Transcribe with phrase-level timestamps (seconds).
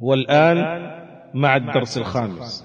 [0.00, 0.56] والآن
[1.34, 2.64] مع الدرس الخامس.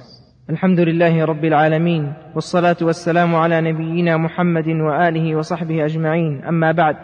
[0.50, 6.43] الحمد لله رب العالمين والصلاة والسلام على نبينا محمد وآله وصحبه أجمعين.
[6.43, 6.96] أما بعد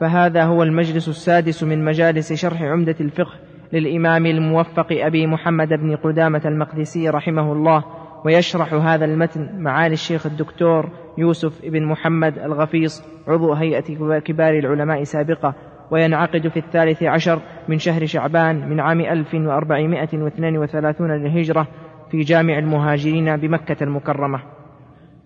[0.00, 3.32] فهذا هو المجلس السادس من مجالس شرح عمدة الفقه
[3.72, 7.84] للإمام الموفق أبي محمد بن قدامة المقدسي رحمه الله
[8.24, 15.54] ويشرح هذا المتن معالي الشيخ الدكتور يوسف بن محمد الغفيص عضو هيئة كبار العلماء سابقة.
[15.90, 21.68] وينعقد في الثالث عشر من شهر شعبان من عام 1432 للهجرة
[22.10, 24.42] في جامع المهاجرين بمكة المكرمة.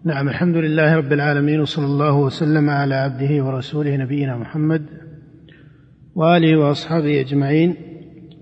[0.05, 4.87] نعم الحمد لله رب العالمين وصلى الله وسلم على عبده ورسوله نبينا محمد
[6.15, 7.77] وآله وأصحابه أجمعين.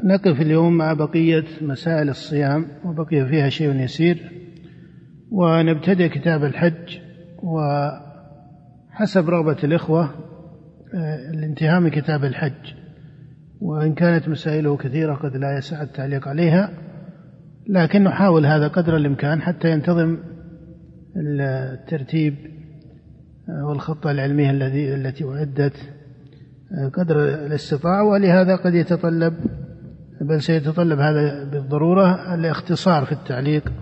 [0.05, 4.19] نقف اليوم مع بقية مسائل الصيام وبقي فيها شيء يسير
[5.31, 6.99] ونبتدئ كتاب الحج.
[7.43, 10.28] وحسب رغبة الإخوة
[11.35, 12.75] الانتهاء من كتاب الحج
[13.61, 16.71] وإن كانت مسائله كثيرة قد لا يسع التعليق عليها
[17.69, 20.19] لكن نحاول هذا قدر الإمكان حتى ينتظم
[21.17, 22.35] الترتيب
[23.69, 25.77] والخطة العلمية الذي التي أعدت
[26.95, 29.35] قدر الاستطاعة ولهذا قد يتطلب
[30.21, 33.73] بل سيتطلب هذا بالضرورة الاختصار في التعليق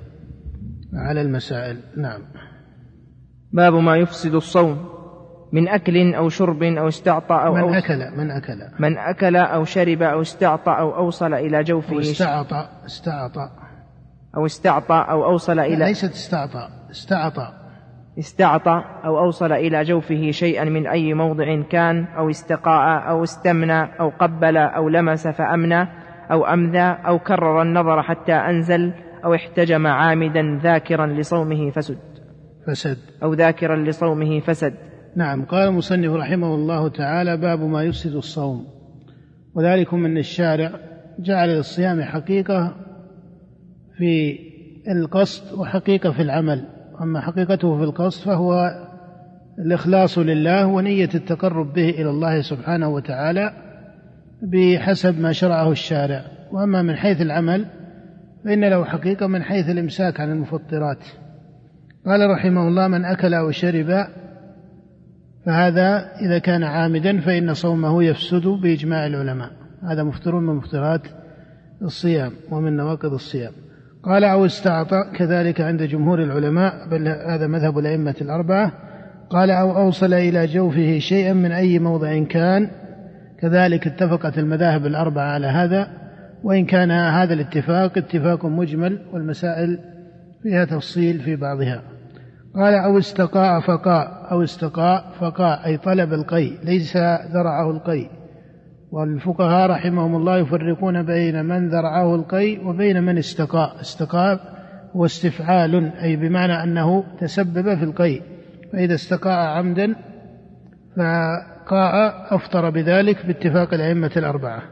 [0.95, 1.77] على المسائل.
[1.97, 2.21] نعم.
[3.53, 4.96] باب ما يفسد الصوم.
[5.53, 8.59] من أكل أو شرب أو استعطى أو من أكل من أكل.
[8.79, 11.97] من أكل أو شرب أو استعطى أو أوصل إلى جوفه.
[11.97, 13.51] واستعطى استعطى
[14.37, 17.53] أو استعطى أو أوصل إلى ليست استعطى استعطى.
[18.19, 24.09] استعطى أو أوصل إلى جوفه شيئا من أي موضع كان أو استقاء أو استمنى أو
[24.09, 25.89] قبل أو لمس فأمنى
[26.31, 28.93] أو أمذى أو كرر النظر حتى أنزل
[29.25, 31.99] أو احتجم عامدا ذاكرا لصومه فسد.
[32.67, 32.99] فسد.
[33.23, 34.75] أو ذاكرا لصومه فسد.
[35.17, 38.67] نعم قال المصنف رحمه الله تعالى باب ما يفسد الصوم.
[39.55, 40.71] وذلكم أن الشارع.
[41.19, 42.75] جعل للصيام حقيقة
[43.99, 44.39] في
[44.89, 46.65] القصد وحقيقة في العمل.
[47.01, 48.71] أما حقيقته في القصد فهو
[49.59, 53.53] الإخلاص لله ونية التقرب به إلى الله سبحانه وتعالى
[54.43, 56.25] بحسب ما شرعه الشارع.
[56.53, 57.67] وأما من حيث العمل
[58.45, 61.05] فإن له حقيقة من حيث الإمساك عن المفطرات.
[62.07, 64.07] قال رحمه الله من أكل أو شرب
[65.47, 69.51] فهذا إذا كان عامدا فإن صومه يفسد بإجماع العلماء.
[69.91, 71.01] هذا مفطر من مفطرات
[71.83, 73.53] الصيام ومن نواقض الصيام.
[74.03, 78.73] قال أو استعطى كذلك عند جمهور العلماء بل هذا مذهب الأئمة الأربعة.
[79.31, 82.71] قال أو أوصل إلى جوفه شيئا من أي موضع كان.
[83.41, 85.89] كذلك اتفقت المذاهب الأربعة على هذا.
[86.45, 89.79] وإن كان هذا الاتفاق اتفاق مجمل والمسائل
[90.43, 91.96] فيها تفصيل في بعضها.
[92.57, 96.97] قال أو استقاء فقاء أو استقاء فقاء أي طلب القي ليس
[97.33, 98.07] ذرعه القي.
[98.91, 103.81] والفقهاء رحمهم الله يفرقون بين من ذرعه القي وبين من استقاء.
[103.81, 104.41] استقاء
[104.97, 108.21] هو استفعال أي بمعنى أنه تسبب في القي.
[108.73, 109.95] فإذا استقاء عمدا
[110.97, 114.63] فقاء أفطر بذلك باتفاق الأئمة الأربعة.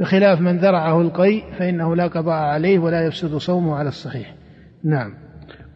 [0.00, 4.34] بخلاف من ذرعه القي فإنه لا قضاء عليه ولا يفسد صومه على الصحيح.
[4.84, 5.25] نعم.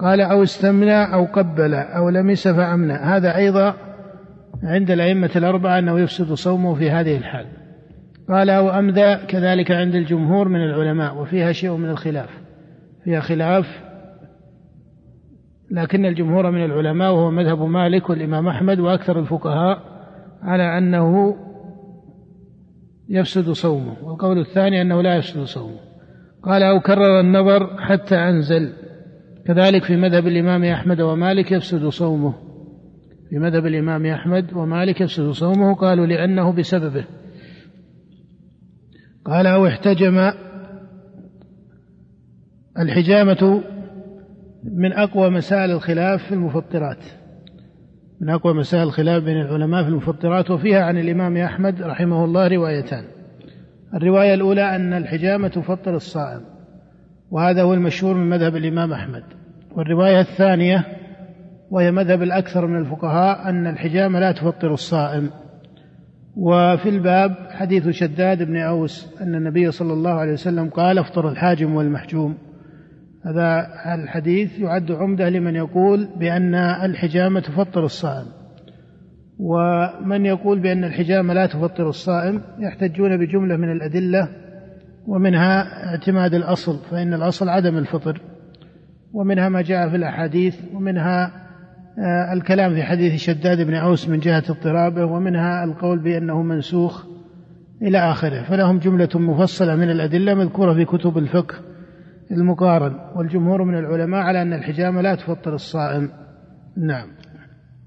[0.01, 2.93] قال أو استمنى أو قبل أو لمس فأمنى.
[2.93, 3.75] هذا أيضا
[4.63, 7.47] عند الأئمة الأربعة أنه يفسد صومه في هذه الحال.
[8.29, 12.31] قال أو أمذى كذلك عند الجمهور من العلماء وفيها شيء من الخلاف.
[13.05, 13.67] فيها خلاف
[15.71, 19.79] لكن الجمهور من العلماء وهو مذهب مالك والإمام أحمد وأكثر الفقهاء
[20.43, 21.37] على أنه
[23.09, 23.97] يفسد صومه.
[24.03, 25.81] والقول الثاني أنه لا يفسد صومه.
[26.43, 28.73] قال أو كرر النظر حتى أنزل.
[29.51, 32.35] كذلك في مذهب الإمام أحمد ومالك يفسد صومه.
[33.31, 37.05] في مذهب الإمام أحمد ومالك يفسد صومه قالوا لأنه بسببه.
[39.25, 40.31] قال أو احتجم
[42.79, 43.63] الحجامة
[44.65, 47.05] من أقوى مسائل الخلاف في المفطرات.
[48.21, 53.05] من أقوى مسائل الخلاف بين العلماء في المفطرات وفيها عن الإمام أحمد رحمه الله روايتان.
[53.95, 56.41] الرواية الأولى أن الحجامة تفطر الصائم
[57.31, 59.40] وهذا هو المشهور من مذهب الإمام أحمد.
[59.77, 60.85] والرواية الثانية
[61.71, 65.31] وهي مذهب الأكثر من الفقهاء أن الحجامة لا تفطر الصائم.
[66.37, 71.75] وفي الباب حديث شداد بن أوس أن النبي صلى الله عليه وسلم قال افطر الحاجم
[71.75, 72.39] والمحجوم.
[73.25, 78.27] هذا الحديث يعد عمدة لمن يقول بأن الحجامة تفطر الصائم.
[79.39, 84.29] ومن يقول بأن الحجامة لا تفطر الصائم يحتجون بجملة من الأدلة
[85.07, 88.21] ومنها اعتماد الأصل فإن الأصل عدم الفطر.
[89.13, 91.41] ومنها ما جاء في الأحاديث ومنها
[91.99, 97.07] آه، الكلام في حديث شداد بن أوس من جهة اضطرابه ومنها القول بأنه منسوخ
[97.83, 98.43] إلى آخره.
[98.43, 101.55] فلهم جملة مفصلة من الأدلة مذكورة في كتب الفقه
[102.31, 106.11] المقارن والجمهور من العلماء على أن الحجامة لا تفطر الصائم.
[106.77, 107.09] نعم.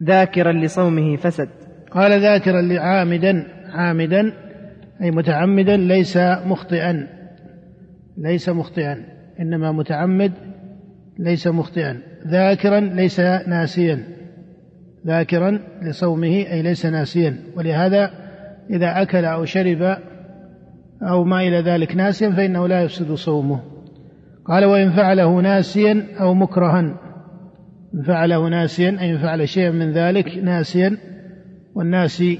[0.04, 1.50] ذاكرا لصومه فسد.
[1.92, 4.34] قال ذاكرا لعامدا عامدا
[5.02, 7.08] أي متعمدا ليس مخطئا.
[8.18, 9.06] ليس مخطئا
[9.40, 10.32] إنما متعمد
[11.20, 12.02] ليس مخطئا.
[12.28, 14.04] ذاكرا ليس ناسيا.
[15.08, 17.40] ذاكرا لصومه أي ليس ناسيا.
[17.56, 18.10] ولهذا
[18.70, 19.98] إذا أكل أو شرب
[21.02, 23.60] أو ما إلى ذلك ناسيا فإنه لا يفسد صومه.
[24.46, 26.80] قال وإن فعله ناسيا أو مكرها.
[26.80, 30.98] إن فعله ناسيا أي إن فعل شيئا من ذلك ناسيا.
[31.76, 32.40] والناسي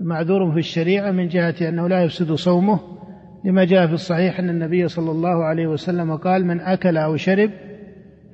[0.00, 2.80] معذور في الشريعة من جهة أنه لا يفسد صومه.
[3.44, 7.50] لما جاء في الصحيح أن النبي صلى الله عليه وسلم قال من أكل أو شرب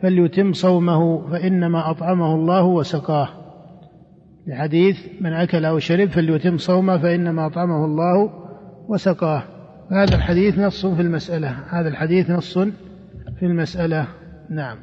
[0.03, 3.29] فليتم صومه فإنما أطعمه الله وسقاه.
[4.47, 8.31] لحديث من أكل أو شرب فليتم صومه فإنما أطعمه الله
[8.89, 9.43] وسقاه.
[9.91, 11.51] هذا الحديث نص في المسألة.
[11.71, 12.59] هذا الحديث نص
[13.39, 14.07] في المسألة.
[14.51, 14.77] نعم.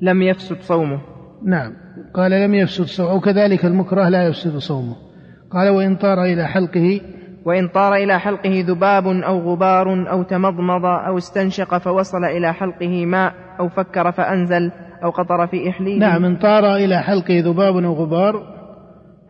[0.00, 1.00] لم يفسد صومه.
[1.44, 1.72] نعم.
[2.14, 3.14] قال لم يفسد صومه.
[3.14, 4.96] وكذلك المكره لا يفسد صومه.
[5.50, 7.00] قال وإن طار إلى حلقه
[7.44, 13.32] وإن طار إلى حلقه ذباب أو غبار أو تمضمض أو استنشق فوصل إلى حلقه ماء
[13.60, 14.70] أو فكر فأنزل
[15.04, 18.54] أو قطر في إحليه نعم إن طار إلى حلقه ذباب أو غبار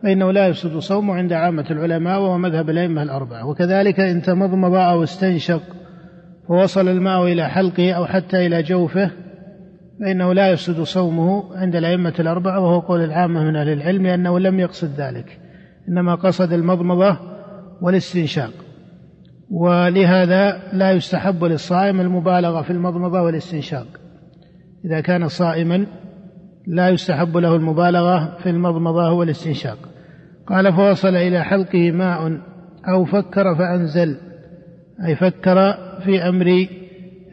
[0.03, 3.47] فإنه لا يفسد صومه عند عامة العلماء وهو مذهب الأئمة الأربعة.
[3.47, 5.61] وكذلك إن تمضمض أو استنشق
[6.47, 9.11] فوصل الماء إلى حلقه أو حتى إلى جوفه
[9.99, 14.59] فإنه لا يفسد صومه عند الأئمة الأربعة وهو قول العامة من أهل العلم لأنه لم
[14.59, 15.39] يقصد ذلك.
[15.89, 17.34] إنما قصد المضمضة
[17.81, 18.51] والاستنشاق.
[19.51, 23.87] ولهذا لا يستحب للصائم المبالغة في المضمضة والاستنشاق.
[24.85, 25.85] إذا كان صائما
[26.67, 29.77] لا يستحب له المبالغة في المضمضة والاستنشاق.
[30.47, 32.41] قال فوصل إلى حلقه ماء
[32.87, 34.17] أو فكر فأنزل.
[35.07, 35.73] أي فكر
[36.05, 36.67] في أمر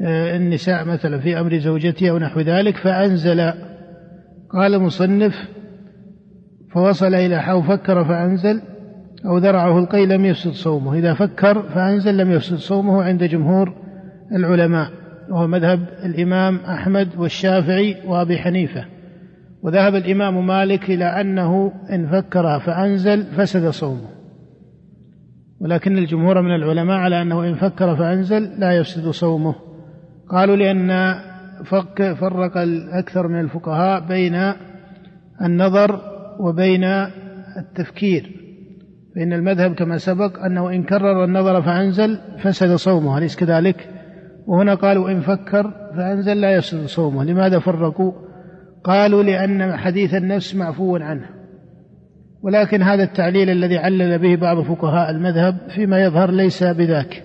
[0.01, 3.41] آه، النساء مثلا في أمر زوجته أو نحو ذلك فأنزل.
[4.51, 5.35] قال المصنف
[6.75, 8.63] فوصل إلى أو فكر فأنزل.
[9.27, 10.95] أو ذرعه القي لم يفسد صومه.
[10.95, 13.75] إذا فكر فأنزل لم يفسد صومه عند جمهور
[14.33, 14.91] العلماء
[15.31, 18.85] وهو مذهب الإمام أحمد والشافعي وأبي حنيفة.
[19.63, 24.09] وذهب الإمام مالك إلى أنه إن فكر فأنزل فسد صومه.
[25.61, 29.55] ولكن الجمهور من العلماء على أنه إن فكر فأنزل لا يفسد صومه.
[30.29, 31.15] قالوا لأن
[31.65, 34.53] فك فرق الأكثر من الفقهاء بين
[35.43, 36.01] النظر
[36.41, 36.85] وبين
[37.57, 38.42] التفكير.
[39.17, 43.89] فإن المذهب كما سبق أنه إن كرر النظر فأنزل فسد صومه أليس كذلك؟
[44.47, 48.13] وهنا قالوا إن فكر فأنزل لا يفسد صومه لماذا فرقوا؟
[48.85, 51.27] قالوا لأن حديث النفس معفو عنه
[52.43, 57.23] ولكن هذا التعليل الذي علل به بعض فقهاء المذهب فيما يظهر ليس بذاك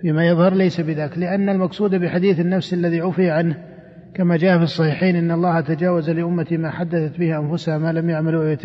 [0.00, 3.56] فيما يظهر ليس بذاك لأن المقصود بحديث النفس الذي عفي عنه
[4.14, 8.56] كما جاء في الصحيحين إن الله تجاوز لأمتي ما حدثت به أنفسها ما لم يعملوا.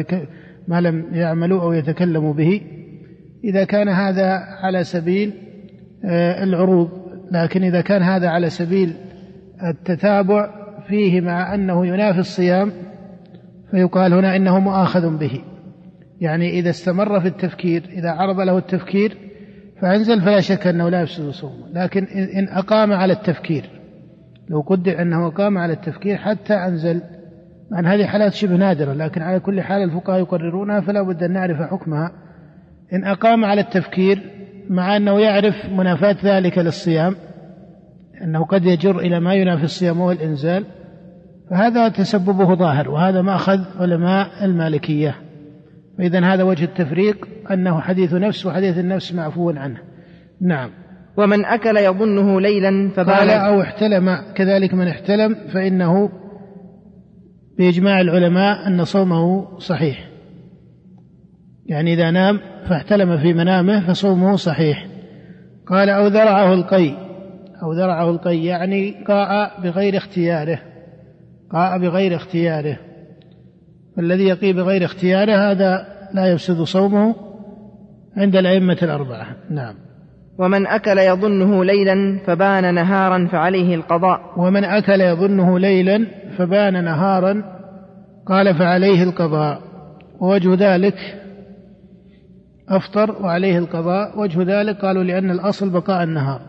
[0.67, 2.61] ما لم يعملوا أو يتكلموا به.
[3.43, 4.29] إذا كان هذا
[4.63, 5.33] على سبيل
[6.05, 6.89] آه، العروض
[7.31, 8.93] لكن إذا كان هذا على سبيل
[9.63, 10.49] التتابع
[10.87, 12.71] فيه مع أنه ينافي الصيام
[13.71, 15.41] فيقال هنا إنه مؤاخذ به.
[16.21, 19.17] يعني إذا استمر في التفكير إذا عرض له التفكير
[19.81, 21.69] فأنزل فلا شك أنه لا يفسد صومه.
[21.73, 22.03] لكن
[22.37, 23.69] إن أقام على التفكير
[24.49, 27.01] لو قدر أنه أقام على التفكير حتى أنزل
[27.73, 31.57] أن هذه حالات شبه نادرة لكن على كل حال الفقهاء يقررونها فلا بد أن نعرف
[31.57, 32.11] حكمها.
[32.93, 34.19] إن أقام على التفكير
[34.69, 37.15] مع أنه يعرف منافاة ذلك للصيام
[38.21, 40.65] أنه قد يجر إلى ما ينافي الصيام وهو الإنزال
[41.49, 45.15] فهذا تسببه ظاهر وهذا ما أخذ علماء المالكية.
[45.97, 49.77] فإذا هذا وجه التفريق أنه حديث نفس وحديث النفس معفو عنه.
[50.41, 50.69] نعم.
[51.17, 56.09] ومن أكل يظنه ليلا فبال أو احتلم كذلك من احتلم فإنه
[57.57, 60.09] بإجماع العلماء أن صومه صحيح.
[61.65, 64.87] يعني إذا نام فاحتلم في منامه فصومه صحيح.
[65.67, 66.91] قال أو ذرعه القي.
[67.63, 70.59] أو ذرعه القي يعني قاء بغير اختياره.
[71.51, 72.77] قاء بغير اختياره.
[73.97, 77.15] فالذي يقي بغير اختياره هذا لا يفسد صومه
[78.17, 79.27] عند الأئمة الأربعة.
[79.49, 79.75] نعم.
[80.37, 84.19] ومن أكل يظنه ليلا فبان نهارا فعليه القضاء.
[84.37, 87.43] ومن أكل يظنه ليلا فبان نهارا
[88.25, 89.61] قال فعليه القضاء.
[90.19, 90.97] ووجه ذلك
[92.69, 94.19] أفطر وعليه القضاء.
[94.19, 96.41] وجه ذلك قالوا لأن الأصل بقاء النهار.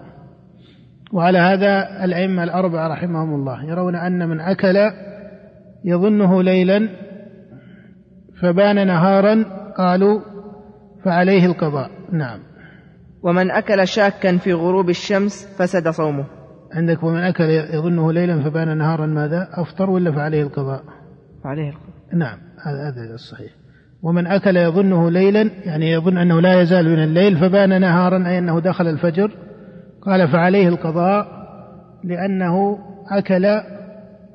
[1.12, 4.76] وعلى هذا الأئمة الأربعة رحمهم الله يرون أن من أكل
[5.84, 6.88] يظنه ليلا
[8.40, 9.44] فبان نهارا
[9.78, 10.20] قالوا
[11.04, 11.90] فعليه القضاء.
[12.12, 12.38] نعم.
[13.26, 16.24] ومن أكل شاكا في غروب الشمس فسد صومه.
[16.72, 20.82] عندك ومن أكل يظنه ليلا فبان نهارا ماذا؟ أفطر ولا فعليه القضاء؟
[21.44, 21.96] فعليه القضاء.
[22.14, 23.52] نعم هذا هذا الصحيح.
[24.02, 28.60] ومن أكل يظنه ليلا يعني يظن أنه لا يزال من الليل فبان نهارا أي أنه
[28.60, 29.30] دخل الفجر.
[30.02, 31.26] قال فعليه القضاء
[32.04, 32.78] لأنه
[33.10, 33.42] أكل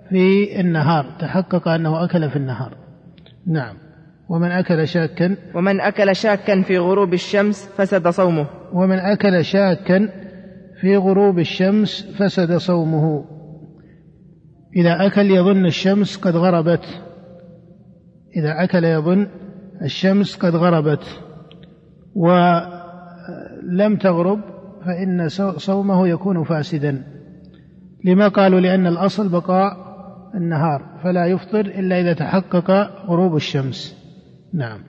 [0.10, 2.78] في النهار تحقق أنه أكل في النهار.
[3.48, 3.76] نعم.
[4.32, 8.48] ومن أكل شاكا ومن أكل شاكا في غروب الشمس فسد صومه.
[8.74, 10.10] ومن أكل شاكا
[10.82, 13.26] في غروب الشمس فسد صومه.
[14.76, 16.86] إذا أكل يظن الشمس قد غربت.
[18.38, 19.28] إذا أكل يظن
[19.82, 21.04] الشمس قد غربت.
[22.16, 24.40] ولم تغرب
[24.86, 27.04] فإن صومه يكون فاسدا.
[28.06, 29.74] لما قالوا؟ لأن الأصل بقاء
[30.36, 31.00] النهار.
[31.04, 32.72] فلا يفطر إلا إذا تحقق
[33.08, 34.01] غروب الشمس.
[34.54, 34.80] نعم.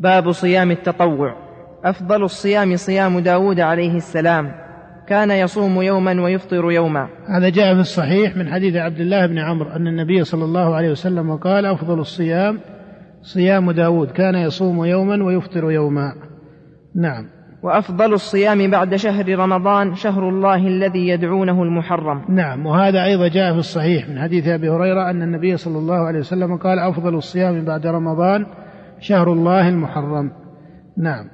[0.00, 1.36] باب صيام التطوع.
[1.84, 4.52] أفضل الصيام صيام داود عليه السلام.
[5.08, 7.08] كان يصوم يوما ويفطر يوما.
[7.28, 10.90] هذا جاء في الصحيح من حديث عبد الله بن عمرو أن النبي صلى الله عليه
[10.90, 12.60] وسلم قال أفضل الصيام
[13.22, 14.10] صيام داود.
[14.10, 16.12] كان يصوم يوما ويفطر يوما.
[16.94, 17.26] نعم.
[17.62, 22.24] وأفضل الصيام بعد شهر رمضان شهر الله الذي يدعونه المحرم.
[22.28, 22.66] نعم.
[22.66, 26.56] وهذا أيضا جاء في الصحيح من حديث أبي هريرة أن النبي صلى الله عليه وسلم
[26.56, 28.46] قال أفضل الصيام بعد رمضان
[29.00, 30.32] شهر الله المحرم.
[30.96, 31.24] نعم.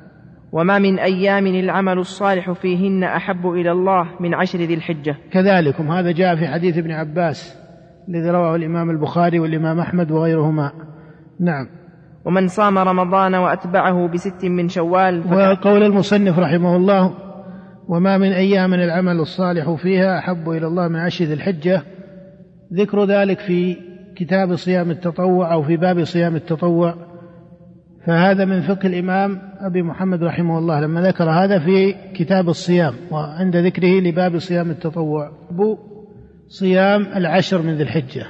[0.52, 5.16] وما من أيام العمل الصالح فيهن أحب إلى الله من عشر ذي الحجة.
[5.33, 5.90] كذلكم.
[5.90, 7.59] هذا جاء في حديث ابن عباس
[8.09, 10.71] الذي رواه الإمام البخاري والإمام أحمد وغيرهما.
[11.40, 11.66] نعم.
[12.25, 17.14] ومن صام رمضان وأتبعه بست من شوال وقول المصنف رحمه الله
[17.88, 21.83] وما من أيام العمل الصالح فيها أحب إلى الله من عشر ذي الحجة.
[22.73, 23.76] ذكر ذلك في
[24.16, 26.94] كتاب صيام التطوع أو في باب صيام التطوع.
[28.06, 30.80] فهذا من فقه الإمام أبي محمد رحمه الله.
[30.80, 35.30] لما ذكر هذا في كتاب الصيام وعند ذكره لباب صيام التطوع.
[36.49, 38.26] صيام العشر من ذي الحجة.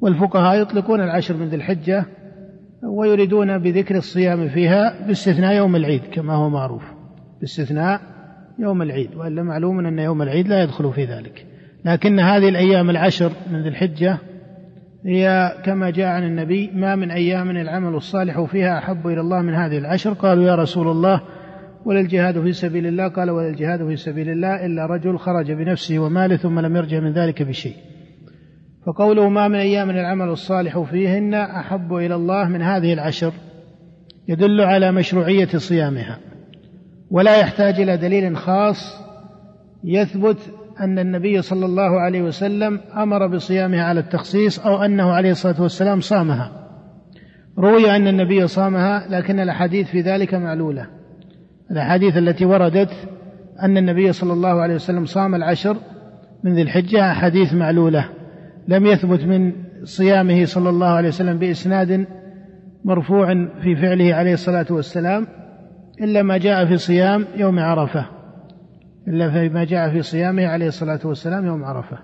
[0.00, 2.04] والفقهاء يطلقون العشر من ذي الحجة
[2.98, 6.82] ويريدون بذكر الصيام فيها باستثناء يوم العيد كما هو معروف.
[7.40, 8.00] باستثناء
[8.58, 11.46] يوم العيد وإلا معلوم أن يوم العيد لا يدخل في ذلك.
[11.84, 14.18] لكن هذه الأيام العشر من ذي الحجة
[15.06, 19.54] هي كما جاء عن النبي ما من أيام العمل الصالح فيها أحب إلى الله من
[19.54, 20.12] هذه العشر.
[20.12, 21.20] قالوا يا رسول الله
[21.84, 25.98] ولا الجهاد في سبيل الله؟ قال ولا الجهاد في سبيل الله إلا رجل خرج بنفسه
[25.98, 27.76] وماله ثم لم يرجع من ذلك بشيء.
[28.86, 33.32] فقوله ما من أيام العمل الصالح فيهن أحب إلى الله من هذه العشر؟
[34.28, 36.18] يدل على مشروعية صيامها
[37.10, 39.04] ولا يحتاج إلى دليل خاص
[39.84, 40.38] يثبت
[40.80, 46.00] أن النبي صلى الله عليه وسلم أمر بصيامها على التخصيص أو أنه عليه الصلاة والسلام
[46.00, 46.52] صامها.
[47.58, 50.86] روي أن النبي صامها لكن الأحاديث في ذلك معلولة.
[51.70, 52.90] الأحاديث التي وردت
[53.62, 55.76] أن النبي صلى الله عليه وسلم صام العشر
[56.44, 58.08] من ذي الحجة أحاديث معلولة.
[58.68, 59.52] لم يثبت من
[59.84, 62.06] صيامه صلى الله عليه وسلم بإسناد
[62.84, 65.26] مرفوع في فعله عليه الصلاة والسلام
[66.00, 68.06] إلا ما جاء في صيام يوم عرفة.
[69.08, 71.98] إلا فيما جاء في صيامه عليه الصلاة والسلام يوم عرفة.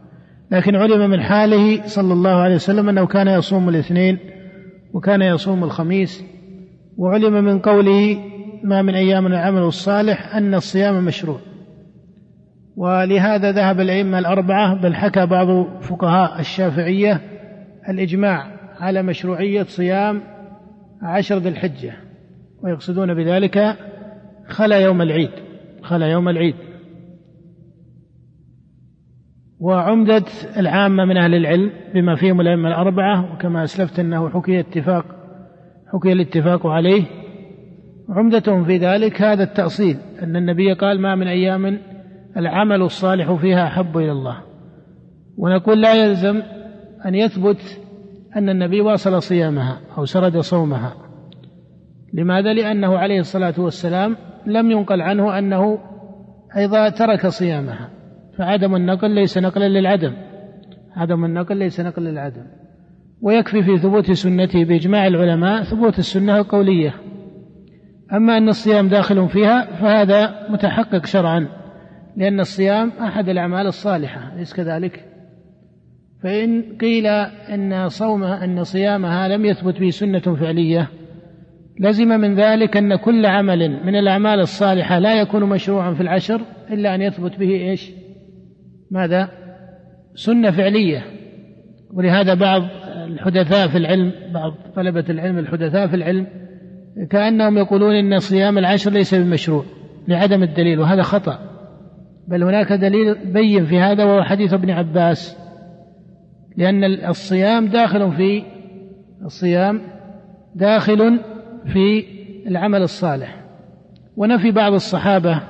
[0.50, 4.18] لكن علم من حاله صلى الله عليه وسلم أنه كان يصوم الاثنين
[4.94, 6.24] وكان يصوم الخميس
[6.96, 8.18] وعلم من قوله
[8.64, 11.38] ما من أيام العمل الصالح أن الصيام مشروع.
[12.76, 17.20] ولهذا ذهب الأئمة الأربعة بل حكى بعض فقهاء الشافعية
[17.88, 18.46] الإجماع
[18.80, 20.20] على مشروعية صيام
[21.02, 21.92] عشر ذي الحجة
[22.62, 23.76] ويقصدون بذلك
[24.48, 25.30] خلا يوم العيد
[25.82, 26.54] خلا يوم العيد.
[29.60, 30.24] وعمدة
[30.56, 35.04] العامة من أهل العلم بما فيهم الأئمة الأربعة وكما أسلفت أنه حكي اتفاق
[35.92, 37.04] حكي الاتفاق عليه.
[38.08, 41.78] عمدتهم في ذلك هذا التأصيل أن النبي قال ما من أيام
[42.36, 44.36] العمل الصالح فيها أحب إلى الله.
[45.38, 46.42] ونقول لا يلزم
[47.06, 47.80] أن يثبت
[48.36, 50.94] أن النبي واصل صيامها أو سرد صومها.
[52.14, 55.78] لماذا؟ لأنه عليه الصلاة والسلام لم ينقل عنه أنه
[56.56, 57.99] أيضا ترك صيامها.
[58.40, 60.12] فعدم النقل ليس نقلا للعدم
[60.96, 62.42] عدم النقل ليس نقلا للعدم
[63.22, 66.94] ويكفي في ثبوت سنته بإجماع العلماء ثبوت السنة القولية
[68.12, 71.48] أما أن الصيام داخل فيها فهذا متحقق شرعا
[72.16, 75.04] لأن الصيام أحد الأعمال الصالحة أليس كذلك؟
[76.22, 77.06] فإن قيل
[77.54, 80.88] أن صوم أن صيامها لم يثبت به سنة فعلية
[81.80, 86.94] لزم من ذلك أن كل عمل من الأعمال الصالحة لا يكون مشروعا في العشر إلا
[86.94, 87.90] أن يثبت به إيش؟
[88.90, 89.28] ماذا؟
[90.14, 91.04] سنة فعلية.
[91.92, 92.62] ولهذا بعض
[93.06, 96.26] الحدثاء في العلم بعض طلبة العلم الحدثاء في العلم
[97.10, 99.64] كأنهم يقولون إن صيام العشر ليس بمشروع
[100.08, 101.38] لعدم الدليل وهذا خطأ.
[102.28, 105.36] بل هناك دليل بين في هذا وهو حديث ابن عباس
[106.56, 108.42] لأن الصيام داخل في
[109.24, 109.80] الصيام
[110.54, 111.20] داخل
[111.66, 112.04] في
[112.46, 113.44] العمل الصالح.
[114.16, 115.42] ونفي بعض الصحابة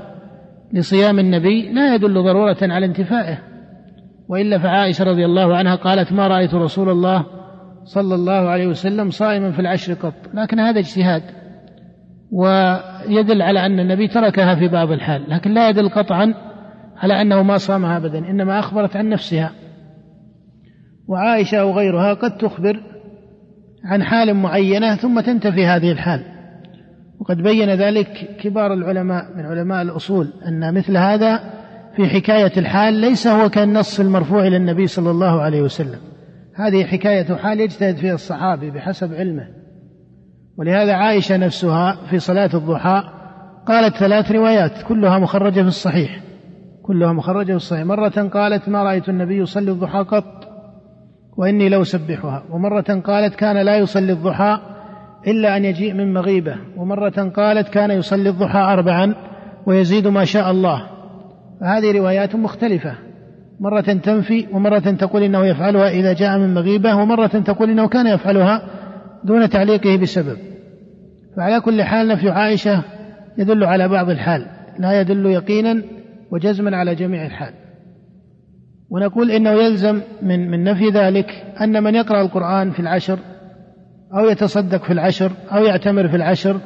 [0.73, 3.39] لصيام النبي لا يدل ضرورة على انتفائه.
[4.29, 7.27] وإلا فعائشة رضي الله عنها قالت ما رأيت رسول الله
[7.85, 10.15] صلى الله عليه وسلم صائما في العشر قط.
[10.35, 11.23] لكن هذا اجتهاد.
[12.33, 15.25] ويدل على أن النبي تركها في بعض الحال.
[15.29, 16.35] لكن لا يدل قطعا
[16.97, 18.19] على أنه ما صامها أبدا.
[18.19, 19.51] إنما أخبرت عن نفسها.
[21.09, 22.81] وعائشة وغيرها قد تخبر
[23.85, 26.30] عن حال معينة ثم تنتفي هذه الحال.
[27.21, 31.41] وقد بين ذلك كبار العلماء من علماء الأصول أن مثل هذا
[31.97, 35.99] في حكاية الحال ليس هو كالنص المرفوع إلى النبي صلى الله عليه وسلم.
[36.55, 39.49] هذه حكاية حال يجتهد فيها الصحابي بحسب علمه.
[40.59, 43.03] ولهذا عائشة نفسها في صلاة الضحى.
[43.67, 46.21] قالت ثلاث روايات كلها مخرجة في الصحيح.
[46.83, 47.85] كلها مخرجة في الصحيح.
[47.85, 50.49] مرة قالت ما رأيت النبي يصلي الضحى قط؟
[51.37, 52.45] وإني لو سبحها.
[52.51, 54.59] ومرة قالت كان لا يصلي الضحى
[55.27, 56.57] إلا أن يجيء من مغيبة.
[56.77, 59.15] ومرة قالت كان يصلي الضحى أربعا
[59.67, 60.83] ويزيد ما شاء الله.
[61.61, 62.95] فهذه روايات مختلفة.
[63.61, 68.63] مرة تنفي ومرة تقول إنه يفعلها إذا جاء من مغيبة ومرة تقول إنه كان يفعلها
[69.25, 70.37] دون تعليقه بسبب.
[71.37, 72.83] فعلى كل حال نفي عائشة
[73.39, 74.47] يدل على بعض الحال.
[74.79, 75.83] لا يدل يقينا
[76.31, 77.53] وجزما على جميع الحال.
[78.91, 83.19] ونقول إنه يلزم من من نفي ذلك أن من يقرأ القرآن في العشر
[84.15, 86.61] أو يتصدق في العشر أو يعتمر في العشر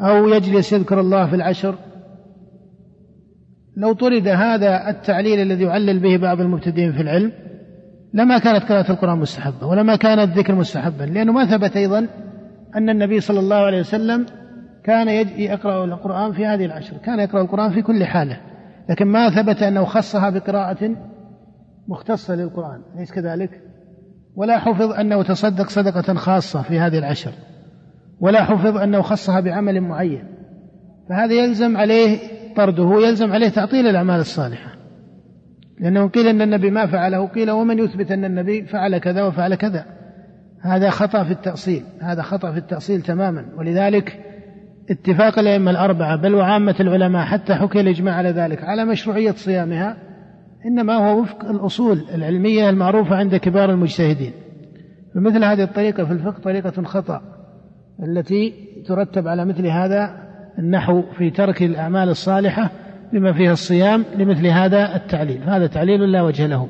[0.00, 1.74] أو يجلس يذكر الله في العشر.
[3.76, 7.32] لو طرد هذا التعليل الذي يعلل به بعض المبتدئين في العلم
[8.14, 11.04] لما كانت قراءة القرآن مستحبة ولما كان الذكر مستحبا.
[11.04, 12.08] لأنه ما ثبت أيضا
[12.76, 14.26] أن النبي صلى الله عليه وسلم
[14.84, 18.40] كان يقرأ القرآن في هذه العشر كان يقرأ القرآن في كل حالة.
[18.90, 20.96] لكن ما ثبت أنه خصها بقراءة
[21.88, 23.60] مختصة للقرآن أليس كذلك؟
[24.36, 27.32] ولا حفظ أنه تصدق صدقة خاصة في هذه العشر.
[28.20, 30.24] ولا حفظ أنه خصها بعمل معين.
[31.08, 32.18] فهذا يلزم عليه
[32.56, 34.74] طرده يلزم عليه تعطيل الأعمال الصالحة.
[35.80, 39.84] لأنه قيل أن النبي ما فعله قيل ومن يثبت أن النبي فعل كذا وفعل كذا.
[40.62, 43.46] هذا خطأ في التأصيل هذا خطأ في التأصيل تماما.
[43.58, 44.20] ولذلك
[44.90, 49.96] اتفاق الأئمة الأربعة بل وعامة العلماء حتى حكي الإجماع على ذلك على مشروعية صيامها
[50.66, 54.32] إنما هو وفق الأصول العلمية المعروفة عند كبار المجتهدين.
[55.14, 57.20] فمثل هذه الطريقة في الفقه طريقة خطأ
[58.02, 58.54] التي
[58.86, 60.24] ترتب على مثل هذا
[60.58, 62.70] النحو في ترك الأعمال الصالحة
[63.12, 65.42] بما فيها الصيام لمثل هذا التعليل.
[65.42, 66.68] هذا تعليل لا وجه له.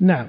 [0.00, 0.26] نعم.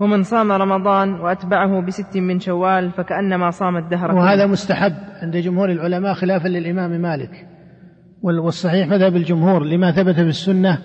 [0.00, 4.92] ومن صام رمضان وأتبعه بست من شوال فكأنما صام الدهر وهذا مستحب
[5.22, 7.46] عند جمهور العلماء خلافا للإمام مالك.
[8.22, 10.78] والصحيح مذهب الجمهور لما ثبت في السنة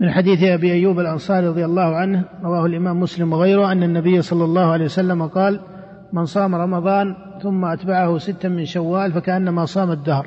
[0.00, 4.44] من حديث أبي أيوب الأنصاري رضي الله عنه رواه الإمام مسلم وغيره أن النبي صلى
[4.44, 5.60] الله عليه وسلم قال
[6.12, 10.26] من صام رمضان ثم أتبعه ستا من شوال فكأنما صام الدهر.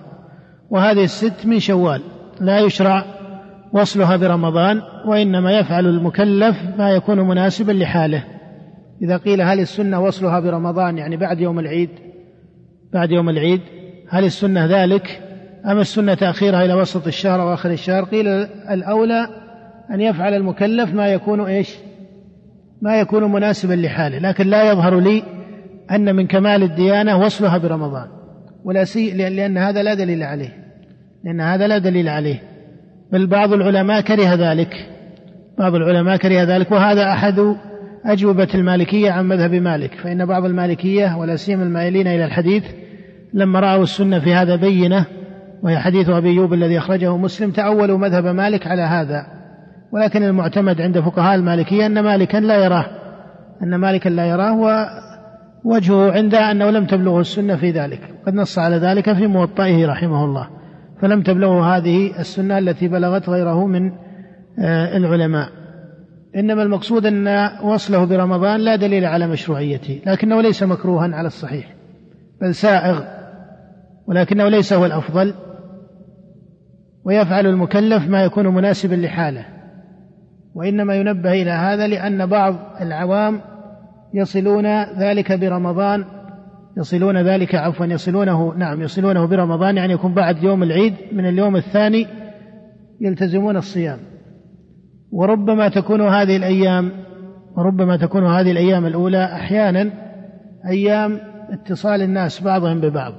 [0.69, 2.01] وهذه الست من شوال
[2.41, 3.06] لا يشرع
[3.73, 8.23] وصلها برمضان وإنما يفعل المكلف ما يكون مناسبا لحاله.
[9.01, 11.89] إذا قيل هل السنة وصلها برمضان يعني بعد يوم العيد
[12.93, 13.62] بعد يوم العيد
[14.10, 15.21] هل السنة ذلك؟
[15.65, 18.27] أم السنة تأخيرها إلى وسط الشهر أو آخر الشهر؟ قيل
[18.69, 19.46] الأولى
[19.91, 21.76] أن يفعل المكلف ما يكون إيش؟
[22.82, 25.23] ما يكون مناسبا لحاله لكن لا يظهر لي
[25.91, 28.08] أن من كمال الديانة وصلها برمضان
[28.63, 30.67] ولا سي لأن هذا لا دليل عليه
[31.23, 32.41] لأن هذا لا دليل عليه.
[33.12, 34.89] بل بعض العلماء كره ذلك
[35.58, 37.56] بعض العلماء كره ذلك وهذا أحد
[38.06, 39.93] أجوبة المالكية عن مذهب مالك.
[39.93, 42.63] فإن بعض المالكية ولا سيما المائلين إلى الحديث
[43.34, 45.06] لما رأوا السنة في هذا بينة
[45.63, 49.37] وهي حديث أبي أيوب الذي أخرجه مسلم تأولوا مذهب مالك على هذا.
[49.91, 52.86] ولكن المعتمد عند فقهاء المالكية أن مالكا لا يراه
[53.63, 54.54] أن مالكا لا يراه
[55.65, 58.00] ووجهه عنده أنه لم تبلغه السنة في ذلك.
[58.28, 60.47] قد نص على ذلك في موطئه رحمه الله.
[61.02, 63.91] فلم تبلغه هذه السنة التي بلغت غيره من
[64.60, 65.50] آه، العلماء.
[66.36, 71.76] إنما المقصود أن وصله برمضان لا دليل على مشروعيته لكنه ليس مكروها على الصحيح
[72.41, 73.02] بل سائغ
[74.08, 75.34] ولكنه ليس هو الأفضل.
[77.06, 79.56] ويفعل المكلف ما يكون مناسبا لحاله.
[80.55, 83.41] وإنما ينبه إلى هذا لأن بعض العوام
[84.13, 86.05] يصلون ذلك برمضان
[86.77, 92.07] يصلون ذلك عفوا يصلونه نعم يصلونه برمضان يعني يكون بعد يوم العيد من اليوم الثاني
[93.01, 93.97] يلتزمون الصيام.
[95.12, 96.91] وربما تكون هذه الأيام
[97.57, 99.91] وربما تكون هذه الأيام الأولى أحيانا
[100.69, 103.13] أيام اتصال الناس بعضهم ببعض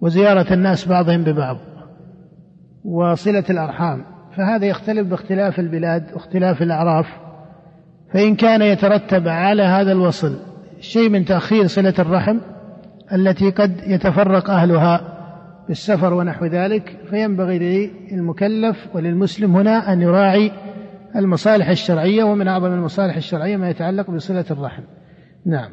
[0.00, 1.56] وزيارة الناس بعضهم ببعض
[2.84, 4.04] وصلة الأرحام.
[4.38, 7.06] فهذا يختلف باختلاف البلاد واختلاف الأعراف.
[8.12, 10.38] فإن كان يترتب على هذا الوصل
[10.80, 12.38] شيء من تأخير صلة الرحم
[13.12, 15.00] التي قد يتفرق أهلها
[15.68, 20.52] بالسفر ونحو ذلك فينبغي للمكلف وللمسلم هنا أن يراعي
[21.16, 24.82] المصالح الشرعية ومن أعظم المصالح الشرعية ما يتعلق بصلة الرحم.
[25.46, 25.70] نعم.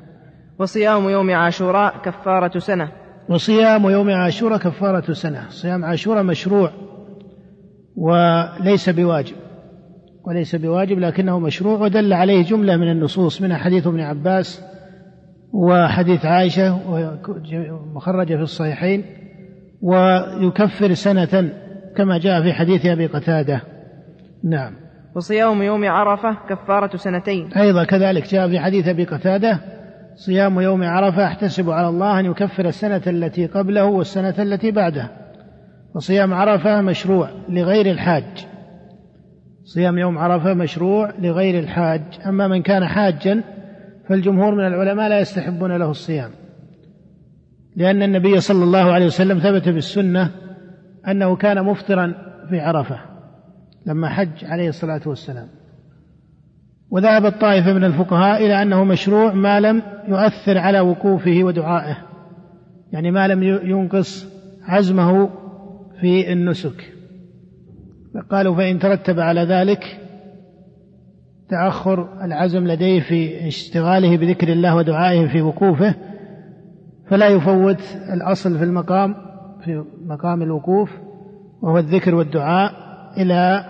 [0.60, 2.92] وصيام يوم عاشوراء كفارة سنة.
[3.30, 5.50] وصيام يوم عاشوراء كفارة سنة.
[5.50, 6.72] صيام عاشوراء مشروع.
[7.98, 9.36] وليس بواجب
[10.28, 14.64] وليس بواجب لكنه مشروع ودل عليه جملة من النصوص منها حديث ابن عباس
[15.54, 16.80] وحديث عائشة
[17.96, 19.06] مخرجة في الصحيحين
[19.82, 21.50] ويكفر سنة
[21.98, 23.62] كما جاء في حديث أبي قتادة.
[24.44, 24.74] نعم.
[25.16, 27.54] وصيام يوم عرفة كفارة سنتين.
[27.54, 29.60] أيضا كذلك جاء في حديث أبي قتادة
[30.16, 35.10] صيام يوم عرفة أحتسب على الله أن يكفر السنة التي قبله والسنة التي بعده
[35.96, 38.48] وصيام عرفة مشروع لغير الحاج.
[39.64, 42.02] صيام يوم عرفة مشروع لغير الحاج.
[42.28, 43.44] أما من كان حاجا
[44.10, 46.30] فالجمهور من العلماء لا يستحبون له الصيام.
[47.76, 50.32] لأن النبي صلى الله عليه وسلم ثبت بالسنة
[51.08, 52.14] أنه كان مفطرا
[52.50, 53.00] في عرفة
[53.86, 55.48] لما حج عليه الصلاة والسلام.
[56.90, 61.98] وذهبت طائفة من الفقهاء إلى أنه مشروع ما لم يؤثر على وقوفه ودعائه.
[62.92, 64.28] يعني ما لم ينقص
[64.68, 65.45] عزمه
[66.02, 66.94] في النسك.
[68.32, 70.00] قالوا فإن ترتب على ذلك
[71.50, 75.96] تأخر العزم لديه في اشتغاله بذكر الله ودعائه في وقوفه
[77.10, 77.82] فلا يفوت
[78.14, 79.16] الأصل في المقام
[79.64, 80.92] في مقام الوقوف
[81.62, 82.72] وهو الذكر والدعاء
[83.18, 83.66] إلى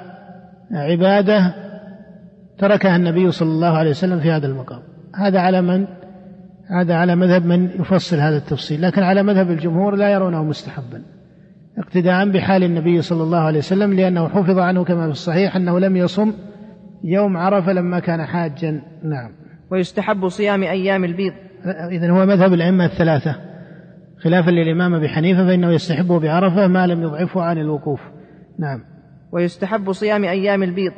[0.72, 1.56] عبادة
[2.58, 4.82] تركها النبي صلى الله عليه وسلم في هذا المقام.
[5.16, 5.88] هذا على من؟
[6.68, 11.02] هذا على مذهب من يفصل هذا التفصيل لكن على مذهب الجمهور لا يرونه مستحبا.
[11.78, 15.98] اقتداء بحال النبي صلى الله عليه وسلم لأنه حفظ عنه كما في الصحيح أنه لم
[15.98, 16.34] يصم
[17.04, 18.72] يوم عرفة لما كان حاجا.
[19.04, 19.32] نعم.
[19.72, 21.34] ويستحب صيام أيام البيض.
[21.92, 23.36] إذن هو مذهب الأئمة الثلاثة.
[24.24, 28.00] خلافا للإمام أبي حنيفة فإنه يستحبه بعرفة ما لم يضعفه عن الوقوف.
[28.60, 28.80] نعم.
[29.32, 30.94] ويستحب صيام أيام البيض.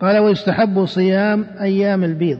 [0.00, 2.38] قال ويستحب صيام أيام البيض.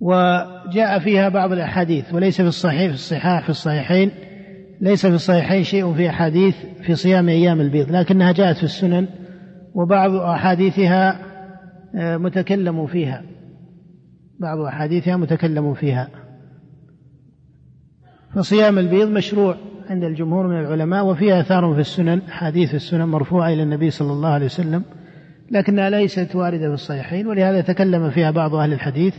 [0.00, 4.10] وجاء فيها بعض الأحاديث وليس في الصحيح في الصحاح في الصحيحين.
[4.80, 9.08] ليس في الصحيحين شيء في أحاديث في صيام أيام البيض لكنها جاءت في السنن
[9.74, 11.26] وبعض أحاديثها
[11.94, 13.22] آه، متكلم فيها.
[14.40, 16.08] بعض أحاديثها متكلم فيها.
[18.34, 19.56] فصيام البيض مشروع
[19.88, 24.28] عند الجمهور من العلماء وفيها آثار في السنن حديث السنن مرفوعة إلى النبي صلى الله
[24.28, 24.82] عليه وسلم
[25.50, 29.14] لكنها ليست واردة في الصحيحين ولهذا تكلم فيها بعض أهل الحديث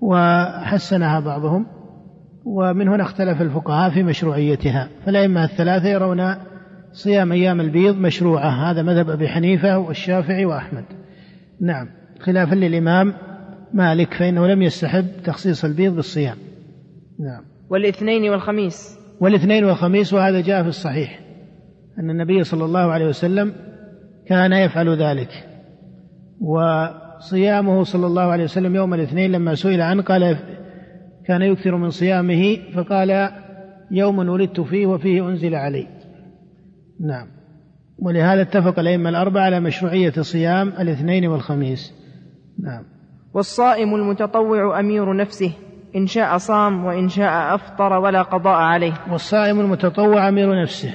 [0.00, 1.66] وحسنها بعضهم.
[2.44, 4.88] ومن هنا اختلف الفقهاء في مشروعيتها.
[5.06, 6.34] فالأئمة الثلاثة يرون
[6.92, 8.70] صيام أيام البيض مشروعة.
[8.70, 10.84] هذا مذهب أبي حنيفة والشافعي وأحمد.
[11.60, 11.88] نعم.
[12.20, 13.14] خلافا للإمام
[13.74, 16.36] مالك فإنه لم يستحب تخصيص البيض بالصيام.
[17.20, 17.42] نعم.
[17.70, 18.98] والاثنين والخميس.
[19.20, 21.20] والاثنين والخميس وهذا جاء في الصحيح.
[21.98, 23.52] أن النبي صلى الله عليه وسلم
[24.26, 25.46] كان يفعل ذلك.
[26.40, 30.36] وصيامه صلى الله عليه وسلم يوم الاثنين لما سئل عنه قال
[31.26, 33.30] كان يكثر من صيامه فقال
[33.90, 35.86] يوم ولدت فيه وفيه أنزل علي.
[37.00, 37.26] نعم.
[37.98, 41.94] ولهذا اتفق الأئمة الأربعة على مشروعية صيام الاثنين والخميس.
[42.62, 42.84] نعم.
[43.34, 45.52] والصائم المتطوع أمير نفسه
[45.96, 48.92] إن شاء صام وإن شاء أفطر ولا قضاء عليه.
[49.10, 50.94] والصائم المتطوع أمير نفسه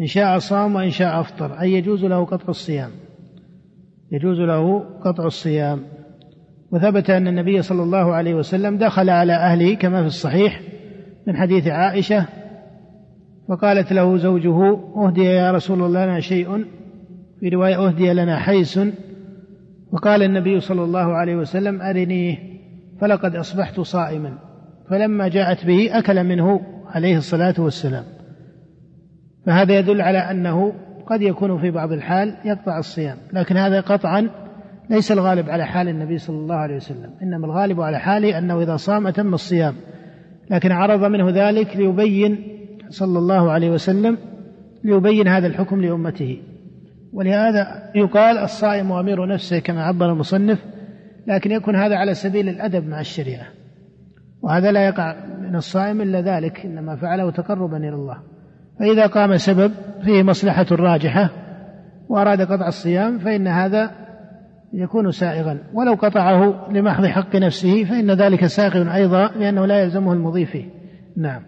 [0.00, 2.90] إن شاء صام وإن شاء أفطر أي يجوز له قطع الصيام.
[4.12, 5.80] يجوز له قطع الصيام.
[6.72, 10.60] وثبت أن النبي صلى الله عليه وسلم دخل على أهله كما في الصحيح
[11.26, 12.26] من حديث عائشة
[13.48, 16.64] فقالت له زوجه أهدي يا رسول الله لنا شيء.
[17.40, 18.80] في رواية أهدي لنا حيس.
[19.92, 22.38] وقال النبي صلى الله عليه وسلم أرنيه
[23.00, 24.38] فلقد أصبحت صائما.
[24.90, 28.04] فلما جاءت به أكل منه عليه الصلاة والسلام.
[29.46, 30.72] فهذا يدل على أنه
[31.06, 34.30] قد يكون في بعض الحال يقطع الصيام لكن هذا قطعا
[34.90, 38.76] ليس الغالب على حال النبي صلى الله عليه وسلم إنما الغالب على حاله أنه إذا
[38.76, 39.74] صام أتم الصيام.
[40.50, 42.38] لكن عرض منه ذلك ليبين
[42.88, 44.18] صلى الله عليه وسلم
[44.84, 46.38] ليبين هذا الحكم لأمته.
[47.12, 50.58] ولهذا يقال الصائم أمير نفسه كما عبر المصنف
[51.26, 53.46] لكن يكون هذا على سبيل الأدب مع الشريعة.
[54.42, 58.18] وهذا لا يقع من الصائم إلا ذلك إنما فعله تقربا إلى الله.
[58.78, 59.72] فإذا قام سبب
[60.04, 61.30] فيه مصلحة راجحة
[62.08, 63.90] وأراد قطع الصيام فإن هذا
[64.74, 65.58] يكون سائغا.
[65.74, 70.64] ولو قطعه لمحض حق نفسه فإن ذلك ساغ أيضا لأنه لا يلزمه المضي فيه.
[71.16, 71.42] نعم.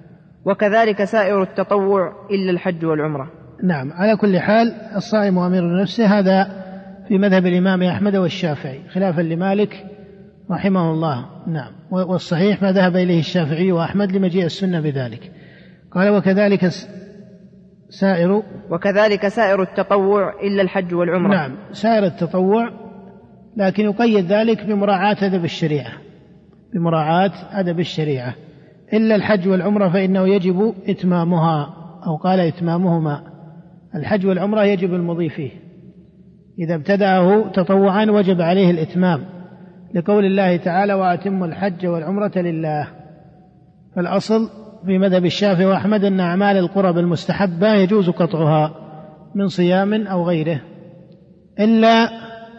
[0.44, 3.30] وكذلك سائر التطوع إلا الحج والعمرة.
[3.62, 3.92] نعم.
[3.92, 6.64] على كل حال الصائم أمير نفسه هذا
[7.08, 9.84] في مذهب الإمام أحمد والشافعي خلافا لمالك
[10.50, 11.26] رحمه الله.
[11.46, 11.72] نعم.
[11.90, 15.30] والصحيح ما ذهب إليه الشافعي وأحمد لمجيء السنة بذلك.
[15.92, 16.68] قال وكذلك
[17.88, 21.34] سائر وكذلك سائر التطوع إلا الحج والعمرة.
[21.34, 21.56] نعم.
[21.72, 22.83] سائر التطوع
[23.56, 25.92] لكن يقيد ذلك بمراعاة أدب الشريعة.
[26.74, 28.34] بمراعاة أدب الشريعة.
[28.92, 31.74] إلا الحج والعمرة فإنه يجب إتمامها
[32.06, 33.22] أو قال إتمامهما.
[33.94, 35.50] الحج والعمرة يجب المضي فيه.
[36.58, 39.20] إذا ابتدأه تطوعا وجب عليه الإتمام.
[39.94, 42.88] لقول الله تعالى وأتم الحج والعمرة لله
[43.96, 44.50] فالأصل
[44.86, 48.74] في مذهب الشافعي وأحمد أن أعمال القرب المستحبة يجوز قطعها
[49.34, 50.60] من صيام أو غيره.
[51.60, 52.08] إلا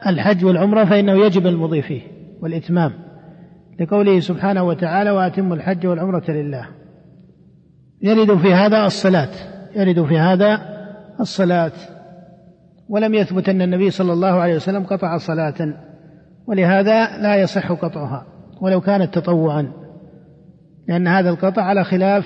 [0.08, 2.02] الحج والعمرة فإنه يجب المضي فيه
[2.42, 2.92] والإتمام
[3.80, 6.68] لقوله سبحانه وتعالى وأتم الحج والعمرة لله.
[8.02, 9.30] يرد في هذا الصلاة
[9.76, 10.62] يرد في هذا
[11.20, 11.72] الصلاة.
[12.90, 15.74] ولم يثبت أن النبي صلى الله عليه وسلم قطع صلاة
[16.48, 18.26] ولهذا لا يصح قطعها
[18.62, 19.72] ولو كانت تطوعا
[20.88, 22.26] لأن هذا القطع على خلاف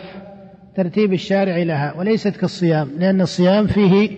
[0.75, 4.09] ترتيب الشارع لها وليست كالصيام لأن الصيام فيه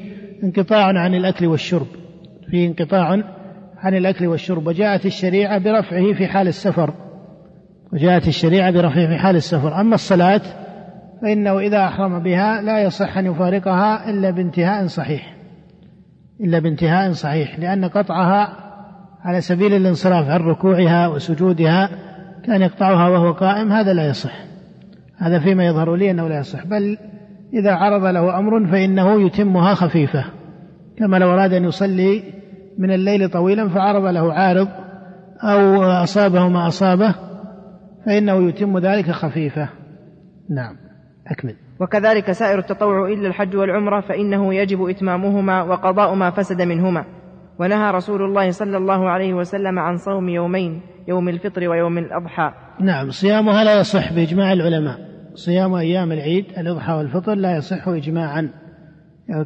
[0.44, 1.88] انقطاع عن الأكل والشرب
[2.52, 3.24] فيه انقطاع
[3.82, 6.94] عن الأكل والشرب وجاءت الشريعة برفعه في حال السفر.
[7.94, 9.82] وجاءت الشريعة برفعه في حال السفر.
[9.82, 10.42] أما الصلاة
[11.22, 15.36] فإنه إذا أحرم بها لا يصح أن يفارقها إلا بانتهاء صحيح.
[16.42, 18.58] إلا بانتهاء صحيح لأن قطعها
[19.22, 21.90] على سبيل الانصراف عن ركوعها وسجودها
[22.46, 24.34] كان يقطعها وهو قائم هذا لا يصح.
[25.18, 26.66] هذا فيما يظهر لي أنه لا يصح.
[26.66, 26.98] بل
[27.54, 30.26] إذا عرض له أمر فإنه يتمها خفيفة.
[30.98, 32.41] كما لو أراد أن يصلي
[32.82, 34.68] من الليل طويلا فعرض له عارض
[35.44, 37.16] أو أصابه ما أصابه
[38.06, 39.70] فإنه يتم ذلك خفيفة.
[40.50, 40.76] نعم.
[41.28, 41.56] أكمل.
[41.80, 47.06] وكذلك سائر التطوع إلا الحج والعمرة فإنه يجب إتمامهما وقضاء ما فسد منهما.
[47.60, 52.52] ونهى رسول الله صلى الله عليه وسلم عن صوم يومين يوم الفطر ويوم الأضحى.
[52.80, 53.10] نعم.
[53.10, 54.98] صيامها لا يصح بإجماع العلماء.
[55.34, 58.61] صيام أيام العيد الأضحى والفطر لا يصح إجماعا.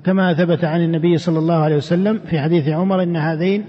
[0.04, 3.66] كما ثبت عن النبي صلى الله عليه وسلم في حديث عمر إن هذين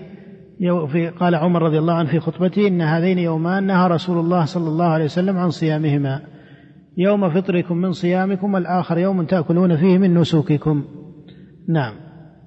[0.93, 4.69] في قال عمر رضي الله عنه في خطبته إن هذين يومان نهى رسول الله صلى
[4.69, 6.21] الله عليه وسلم عن صيامهما.
[6.97, 10.85] يوم فطركم من صيامكم والآخر يوم تأكلون فيه من نسوككم.
[11.69, 11.95] نعم.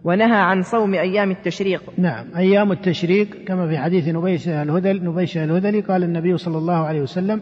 [0.03, 1.81] ونهى عن صوم أيام التشريق.
[1.97, 2.25] نعم.
[2.37, 7.41] أيام التشريق كما في حديث نبيشة الهذل نبيشة الهذلي قال النبي صلى الله عليه وسلم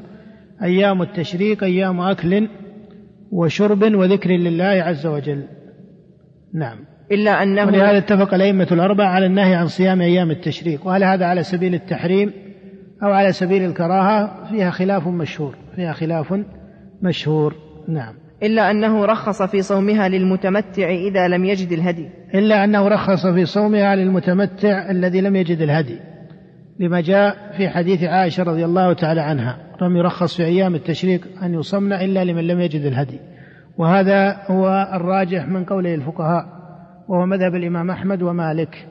[0.64, 2.48] أيام التشريق أيام أكل
[3.32, 5.44] وشرب وذكر لله عز وجل.
[6.58, 6.78] نعم.
[7.12, 11.44] إلا أنه ولهذا اتفق الأئمة الأربعة على النهي عن صيام أيام التشريق وهل هذا على
[11.44, 12.34] سبيل التحريم
[13.04, 16.34] أو على سبيل الكراهة؟ فيها خلاف مشهور فيها خلاف
[17.02, 17.56] مشهور.
[17.88, 18.14] نعم.
[18.44, 22.10] إلا أنه رخص في صومها للمتمتع إذا لم يجد الهدي.
[22.34, 26.00] إلا أنه رخص في صومها للمتمتع الذي لم يجد الهدي.
[26.80, 31.54] لما جاء في حديث عائشة رضي الله تعالى عنها لم يرخص في أيام التشريق أن
[31.54, 33.20] يصمن إلا لمن لم يجد الهدي.
[33.78, 36.46] وهذا هو الراجح من قوله الفقهاء
[37.08, 38.88] وهو مذهب الإمام أحمد ومالك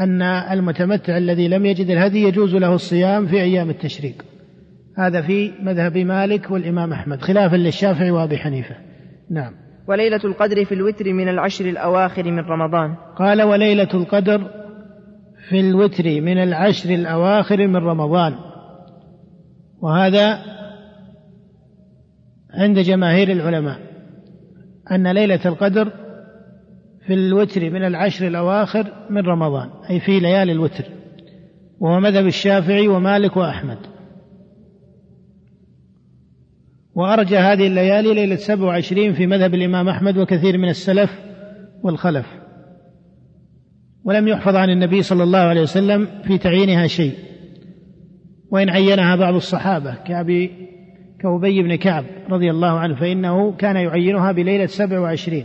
[0.00, 4.24] أن المتمتع الذي لم يجد الهدي يجوز له الصيام في أيام التشريق.
[4.98, 8.74] هذا في مذهب مالك والإمام أحمد خلافا للشافعي وأبي حنيفة.
[9.30, 9.52] نعم.
[9.88, 12.94] وليلة القدر في الوتر من العشر الأواخر من رمضان.
[13.16, 14.50] قال وليلة القدر
[15.48, 18.34] في الوتر من العشر الأواخر من رمضان.
[19.82, 20.38] وهذا
[22.54, 23.78] عند جماهير العلماء
[24.90, 25.92] أن ليلة القدر
[27.06, 30.84] في الوتر من العشر الأواخر من رمضان أي في ليالي الوتر
[31.80, 33.78] وهو مذهب الشافعي ومالك وأحمد.
[36.94, 41.10] وأرجى هذه الليالي ليلة سبع وعشرين في مذهب الإمام أحمد وكثير من السلف
[41.82, 42.26] والخلف.
[44.04, 47.12] ولم يحفظ عن النبي صلى الله عليه وسلم في تعيينها شيء.
[48.50, 50.61] وإن عينها بعض الصحابة كأبي
[51.22, 55.44] كأبي بن كعب رضي الله عنه فإنه كان يعينها بليلة سبع وعشرين.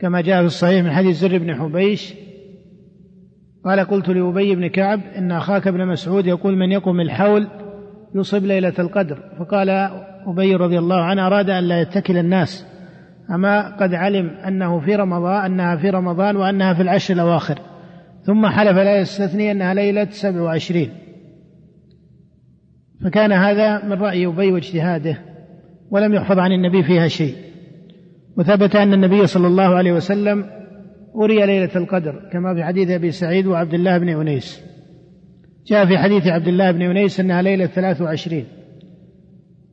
[0.00, 2.14] كما جاء في الصحيح من حديث زر بن حبيش
[3.64, 7.48] قال قلت لأبي بن كعب إن أخاك ابن مسعود يقول من يقوم الحول
[8.14, 9.18] يصب ليلة القدر.
[9.38, 9.70] فقال
[10.26, 12.66] أبي رضي الله عنه أراد أن لا يتكل الناس.
[13.34, 17.58] أما قد علم أنه في رمضان أنها في رمضان وأنها في العشر الأواخر.
[18.22, 20.90] ثم حلف لا يستثني أنها ليلة سبع وعشرين.
[23.04, 25.18] فكان هذا من رأي أبي واجتهاده
[25.90, 27.34] ولم يحفظ عن النبي فيها شيء.
[28.38, 30.44] وثبت أن النبي صلى الله عليه وسلم
[31.16, 34.62] أري ليلة القدر كما في حديث أبي سعيد وعبد الله بن أنيس.
[35.66, 38.44] جاء في حديث عبد الله بن أنيس أنها ليلة ثلاث وعشرين.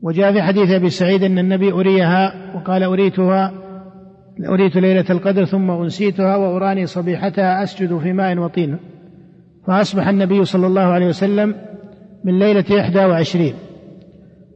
[0.02, 3.54] وجاء في حديث أبي سعيد أن النبي أريها وقال أريتها
[4.50, 8.78] أريت ليلة القدر ثم أنسيتها وأراني صبيحتها أسجد في ماء وطين.
[9.68, 11.56] فأصبح النبي صلى الله عليه وسلم
[12.28, 13.54] من ليلة إحدى وعشرين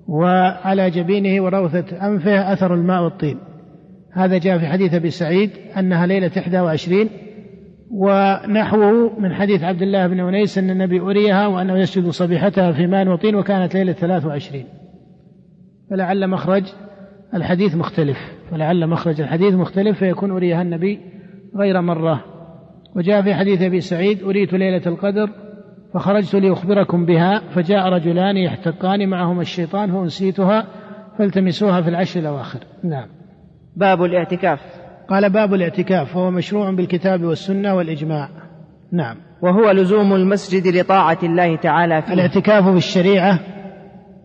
[0.07, 3.37] وعلى جبينه وروثة أنفه أثر الماء والطين.
[4.13, 7.09] هذا جاء في حديث أبي سعيد أنها ليلة إحدى وعشرين
[7.91, 13.07] ونحوه من حديث عبد الله بن أنيس أن النبي أريها وأنه يسجد صبيحتها في ماء
[13.07, 14.65] وطين وكانت ليلة ثلاث وعشرين.
[15.89, 16.63] فلعل مخرج
[17.33, 18.17] الحديث مختلف
[18.51, 20.99] فلعل مخرج الحديث مختلف فيكون أريها النبي
[21.55, 22.23] غير مرة.
[22.95, 25.29] وجاء في حديث أبي سعيد أريت ليلة القدر
[25.93, 30.67] فخرجت لأخبركم بها فجاء رجلان يحتقان معهما الشيطان فأنسيتها
[31.17, 32.59] فالتمسوها في العشر الأواخر.
[32.83, 33.07] نعم.
[33.75, 34.59] باب الاعتكاف.
[35.09, 38.29] قال باب الاعتكاف وهو مشروع بالكتاب والسنة والإجماع.
[38.91, 39.15] نعم.
[39.41, 42.13] وهو لزوم المسجد لطاعة الله تعالى فيه.
[42.13, 43.39] الاعتكاف في الشريعة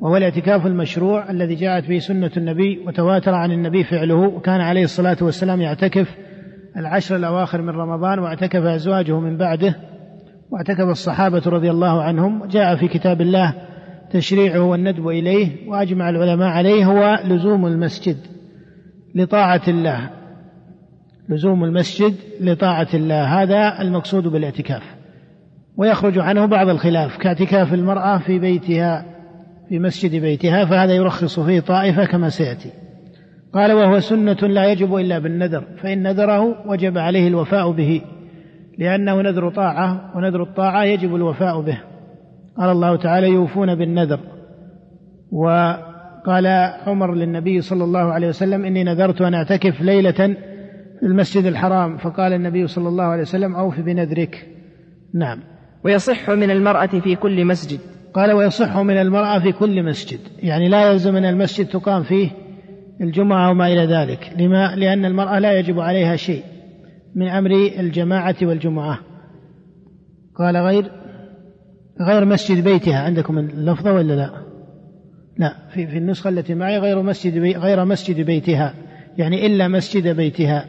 [0.01, 5.17] وهو الاعتكاف المشروع الذي جاءت به سنة النبي وتواتر عن النبي فعله وكان عليه الصلاة
[5.23, 6.17] والسلام يعتكف
[6.77, 9.77] العشر الأواخر من رمضان واعتكف أزواجه من بعده
[10.51, 13.55] واعتكف الصحابة رضي الله عنهم جاء في كتاب الله
[14.11, 18.17] تشريعه والندب إليه وأجمع العلماء عليه هو لزوم المسجد
[19.15, 20.11] لطاعة الله.
[21.29, 24.83] لزوم المسجد لطاعة الله هذا المقصود بالاعتكاف.
[25.77, 29.07] ويخرج عنه بعض الخلاف كاعتكاف المرأة في بيتها
[29.69, 32.71] في مسجد بيتها فهذا يرخص فيه طائفة كما سيأتي.
[33.53, 38.03] قال وهو سنة لا يجب إلا بالنذر فإن نذره وجب عليه الوفاء به.
[38.79, 41.79] لأنه نذر طاعة ونذر الطاعة يجب الوفاء به.
[42.59, 44.21] قال الله تعالى يوفون بالنذر.
[45.33, 46.47] وقال
[46.87, 50.37] عمر للنبي صلى الله عليه وسلم إني نذرت أن أعتكف ليلة
[51.01, 51.97] في المسجد الحرام.
[51.97, 54.47] فقال النبي صلى الله عليه وسلم أوف بنذرك.
[55.15, 55.39] نعم.
[55.85, 57.81] ويصح من المرأة في كل مسجد.
[58.15, 60.21] قال ويصح من المرأة في كل مسجد.
[60.43, 62.31] يعني لا يلزم من المسجد تقام فيه
[63.01, 64.33] الجمعة وما إلى ذلك.
[64.39, 66.43] لما؟ لأن المرأة لا يجب عليها شيء.
[67.17, 68.99] من أمر الجماعة والجمعة.
[70.35, 70.91] قال غير
[72.01, 72.99] غير مسجد بيتها.
[72.99, 74.31] عندكم اللفظة ولا لا؟
[75.39, 78.75] لا في في النسخة التي معي غير مسجد بي غير مسجد بيتها.
[79.19, 80.65] يعني إلا مسجد بيتها.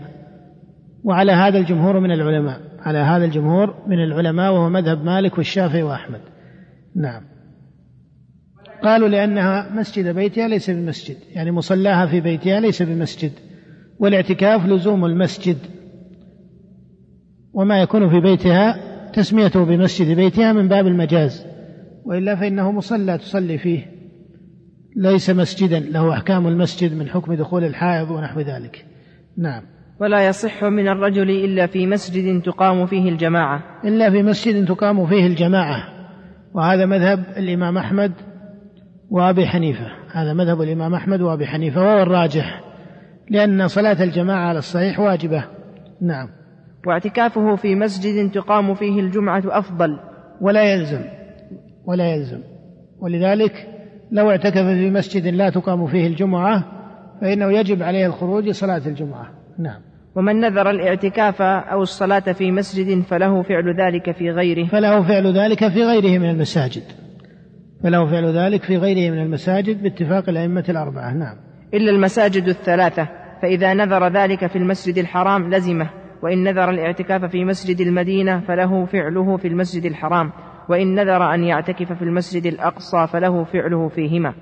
[1.04, 6.22] وعلى هذا الجمهور من العلماء على هذا الجمهور من العلماء وهو مذهب مالك والشافعي وأحمد.
[6.96, 7.22] نعم.
[8.84, 11.18] قالوا لأنها مسجد بيتها ليس بمسجد.
[11.32, 13.32] يعني مصلاها في بيتها ليس بمسجد.
[14.00, 15.58] والاعتكاف لزوم المسجد.
[17.58, 18.78] وما يكون في بيتها
[19.14, 21.46] تسميته بمسجد بيتها من باب المجاز
[22.06, 23.86] وإلا فإنه مصلى تصلي فيه
[24.96, 28.86] ليس مسجدا له أحكام المسجد من حكم دخول الحائض ونحو ذلك.
[29.38, 29.64] نعم.
[30.02, 33.64] ولا يصح من الرجل إلا في مسجد تقام فيه الجماعة.
[33.86, 35.84] إلا في مسجد تقام فيه الجماعة.
[36.54, 38.12] وهذا مذهب الإمام أحمد
[39.10, 39.88] وأبي حنيفة.
[40.12, 42.62] هذا مذهب الإمام أحمد وأبي حنيفة وهو الراجح
[43.30, 45.46] لأن صلاة الجماعة على الصحيح واجبة.
[46.02, 46.28] نعم.
[46.86, 50.00] واعتكافه في مسجد تقام فيه الجمعة أفضل.
[50.42, 51.02] ولا يلزم
[51.86, 52.40] ولا يلزم.
[53.00, 53.68] ولذلك
[54.12, 56.64] لو اعتكف في مسجد لا تقام فيه الجمعة
[57.22, 59.28] فإنه يجب عليه الخروج لصلاة الجمعة.
[59.60, 59.82] نعم.
[60.16, 64.68] ومن نذر الاعتكاف أو الصلاة في مسجد فله فعل ذلك في غيره.
[64.68, 66.84] فله فعل ذلك في غيره من المساجد.
[67.84, 71.14] فله فعل ذلك في غيره من المساجد باتفاق الأئمة الأربعة.
[71.14, 71.36] نعم.
[71.74, 73.08] إلا المساجد الثلاثة
[73.42, 75.90] فإذا نذر ذلك في المسجد الحرام لزمه.
[76.24, 80.32] وإن نذر الاعتكاف في مسجد المدينة فله فعله في المسجد الحرام
[80.70, 84.34] وإن نذر أن يعتكف في المسجد الأقصى فله فعله فيهما.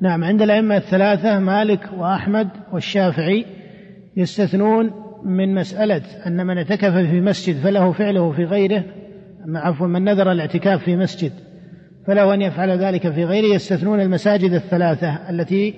[0.00, 3.46] نعم عند الأئمة الثلاثة مالك وأحمد والشافعي
[4.16, 4.90] يستثنون
[5.24, 8.84] من مسألة أن من اعتكف في مسجد فله فعله في غيره
[9.54, 11.32] عفوا من نذر الاعتكاف في مسجد
[12.06, 15.74] فله أن يفعل ذلك في غيره يستثنون المساجد الثلاثة التي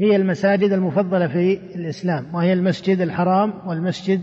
[0.00, 4.20] هي المساجد المفضلة في الإسلام وهي المسجد الحرام والمسجد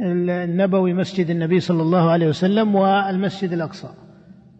[0.00, 3.88] النبوي مسجد النبي صلى الله عليه وسلم والمسجد الأقصى.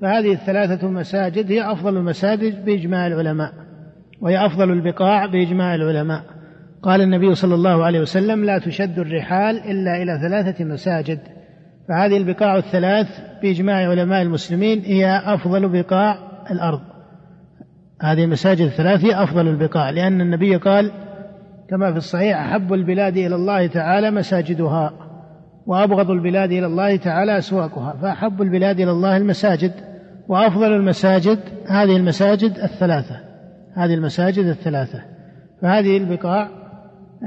[0.01, 3.53] فهذه الثلاثة مساجد هي أفضل المساجد بإجماع العلماء
[4.21, 6.23] وهي أفضل البقاع بإجماع العلماء.
[6.83, 11.19] قال النبي صلى الله عليه وسلم لا تشد الرحال إلا إلى ثلاثة مساجد.
[11.89, 13.09] فهذه البقاع الثلاث
[13.43, 16.19] بإجماع علماء المسلمين هي أفضل بقاع
[16.51, 16.81] الأرض.
[18.03, 20.91] هذه المساجد الثلاث هي أفضل البقاع لأن النبي قال
[21.71, 25.04] كما في الصحيح أحب البلاد إلى الله تعالى مساجدها.
[25.67, 29.73] وأبغض البلاد إلى الله تعالى أسواقها فأحب البلاد إلى الله المساجد
[30.29, 33.21] وأفضل المساجد هذه المساجد الثلاثة
[33.75, 35.03] هذه المساجد الثلاثة
[35.63, 36.49] فهذه البقاع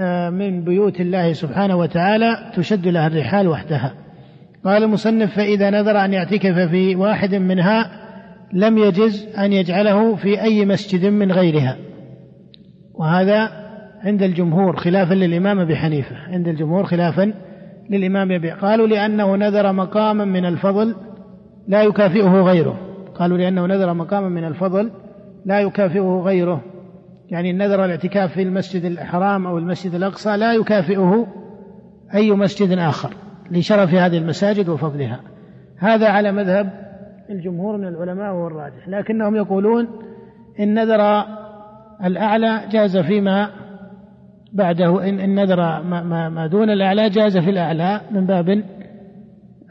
[0.01, 3.93] آه، من بيوت الله سبحانه وتعالى تشد لها الرحال وحدها.
[4.65, 7.91] قال المصنف فإذا نذر أن يعتكف في واحد منها
[8.53, 11.77] لم يجز أن يجعله في أي مسجد من غيرها.
[12.93, 13.49] وهذا
[14.03, 17.33] عند الجمهور خلافا للإمام أبي حنيفة عند الجمهور خلافا
[17.89, 20.95] للإمام أبي قالوا لأنه نذر مقاما من الفضل
[21.67, 22.79] لا يكافئه غيره.
[23.15, 24.91] قالوا لأنه نذر مقاما من الفضل
[25.45, 26.61] لا يكافئه غيره.
[27.29, 31.27] يعني نذر الاعتكاف في المسجد الحرام أو المسجد الأقصى لا يكافئه
[32.15, 33.13] أي مسجد آخر
[33.51, 35.19] لشرف هذه المساجد وفضلها.
[35.77, 36.87] هذا على مذهب
[37.29, 39.87] الجمهور من العلماء وهو الراجح لكنهم يقولون
[40.59, 41.23] إن نذر
[42.03, 43.49] الأعلى جاز فيما
[44.53, 48.63] بعده إن, إن نذر ما, ما دون الأعلى جاز في الأعلى من باب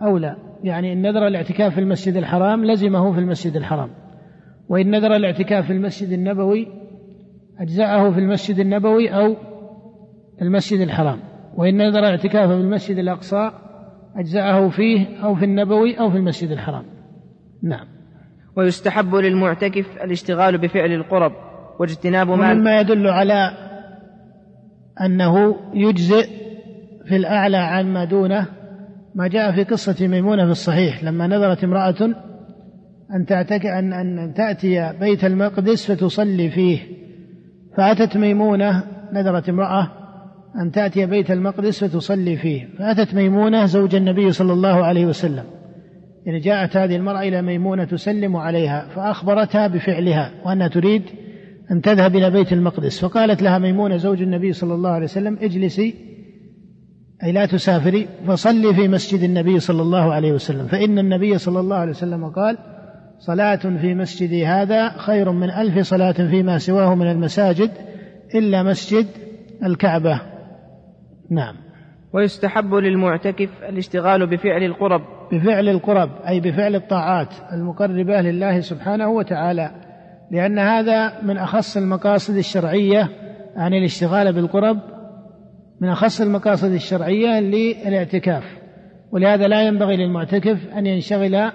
[0.02, 0.36] أولى.
[0.64, 3.90] يعني إن نذر الاعتكاف في المسجد الحرام لزمه في المسجد الحرام.
[4.68, 6.68] وإن نذر الاعتكاف في المسجد النبوي
[7.60, 9.36] أجزأه في المسجد النبوي أو
[10.42, 11.18] المسجد الحرام.
[11.56, 13.50] وإن نذر اعتكافه في المسجد الأقصى
[14.16, 16.84] أجزأه فيه أو في النبوي أو في المسجد الحرام.
[17.62, 17.86] نعم.
[18.56, 21.32] ويستحب للمعتكف الاشتغال بفعل القرب
[21.80, 23.65] واجتناب ما ومما يدل على
[25.00, 26.28] أنه يجزئ
[27.08, 28.46] في الأعلى عن ما دونه
[29.14, 32.14] ما جاء في قصة ميمونة في الصحيح لما نذرت امرأة
[33.14, 36.78] أن تعتك أن أن تأتي بيت المقدس فتصلي فيه.
[37.76, 38.82] فأتت ميمونة
[39.12, 39.90] نذرت امرأة
[40.62, 42.68] أن تأتي بيت المقدس فتصلي فيه.
[42.78, 45.44] فأتت ميمونة زوج النبي صلى الله عليه وسلم.
[46.26, 51.02] يعني جاءت هذه المرأة إلى ميمونة تسلم عليها فأخبرتها بفعلها وأنها تريد
[51.70, 53.04] أن تذهب إلى بيت المقدس.
[53.04, 55.94] فقالت لها ميمونة زوج النبي صلى الله عليه وسلم اجلسي
[57.24, 60.66] أي لا تسافري فصلي في مسجد النبي صلى الله عليه وسلم.
[60.66, 62.58] فإن النبي صلى الله عليه وسلم قال
[63.18, 67.70] صلاة في مسجدي هذا خير من ألف صلاة فيما سواه من المساجد
[68.34, 69.06] إلا مسجد
[69.64, 70.20] الكعبة.
[71.30, 71.54] نعم.
[72.12, 75.00] ويستحب للمعتكف الاشتغال بفعل القرب.
[75.32, 79.85] بفعل القرب أي بفعل الطاعات المقربة لله سبحانه وتعالى.
[80.30, 83.08] لأن هذا من أخص المقاصد الشرعية
[83.56, 84.78] يعني الاشتغال بالقرب
[85.80, 88.44] من أخص المقاصد الشرعية للاعتكاف.
[89.12, 91.50] ولهذا لا ينبغي للمعتكف أن ينشغل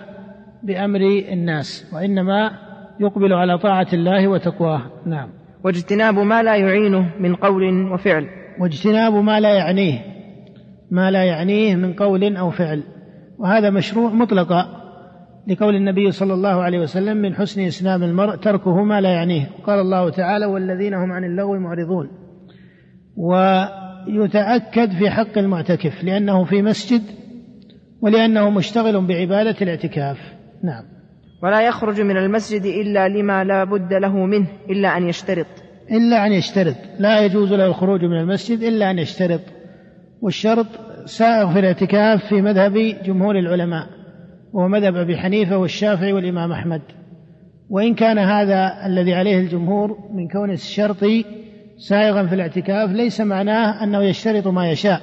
[0.63, 0.99] بأمر
[1.31, 2.51] الناس وإنما
[2.99, 4.81] يقبل على طاعة الله وتقواه.
[5.05, 5.29] نعم.
[5.63, 8.27] واجتناب ما لا يعينه من قول وفعل.
[8.59, 9.99] واجتناب ما لا يعنيه
[10.91, 12.83] ما لا يعنيه من قول أو فعل.
[13.39, 14.80] وهذا مشروع مطلقا
[15.47, 19.49] لقول النبي صلى الله عليه وسلم من حسن إسلام المرء تركه ما لا يعنيه.
[19.63, 22.09] قال الله تعالى والذين هم عن اللغو معرضون.
[23.17, 27.01] ويتأكد في حق المعتكف لأنه في مسجد
[28.01, 30.17] ولأنه مشتغل بعبادة الاعتكاف.
[30.63, 30.83] نعم.
[31.43, 35.47] ولا يخرج من المسجد إلا لما لا بد له منه إلا أن يشترط.
[35.91, 36.75] إلا أن يشترط.
[36.99, 39.41] لا يجوز له الخروج من المسجد إلا أن يشترط.
[40.21, 40.67] والشرط
[41.05, 42.73] سائغ في الاعتكاف في مذهب
[43.05, 44.00] جمهور العلماء.
[44.53, 46.81] وهو مذهب أبي حنيفة والشافعي والإمام أحمد.
[47.69, 51.05] وإن كان هذا الذي عليه الجمهور من كون الشرط
[51.77, 55.01] سائغا في الاعتكاف ليس معناه أنه يشترط ما يشاء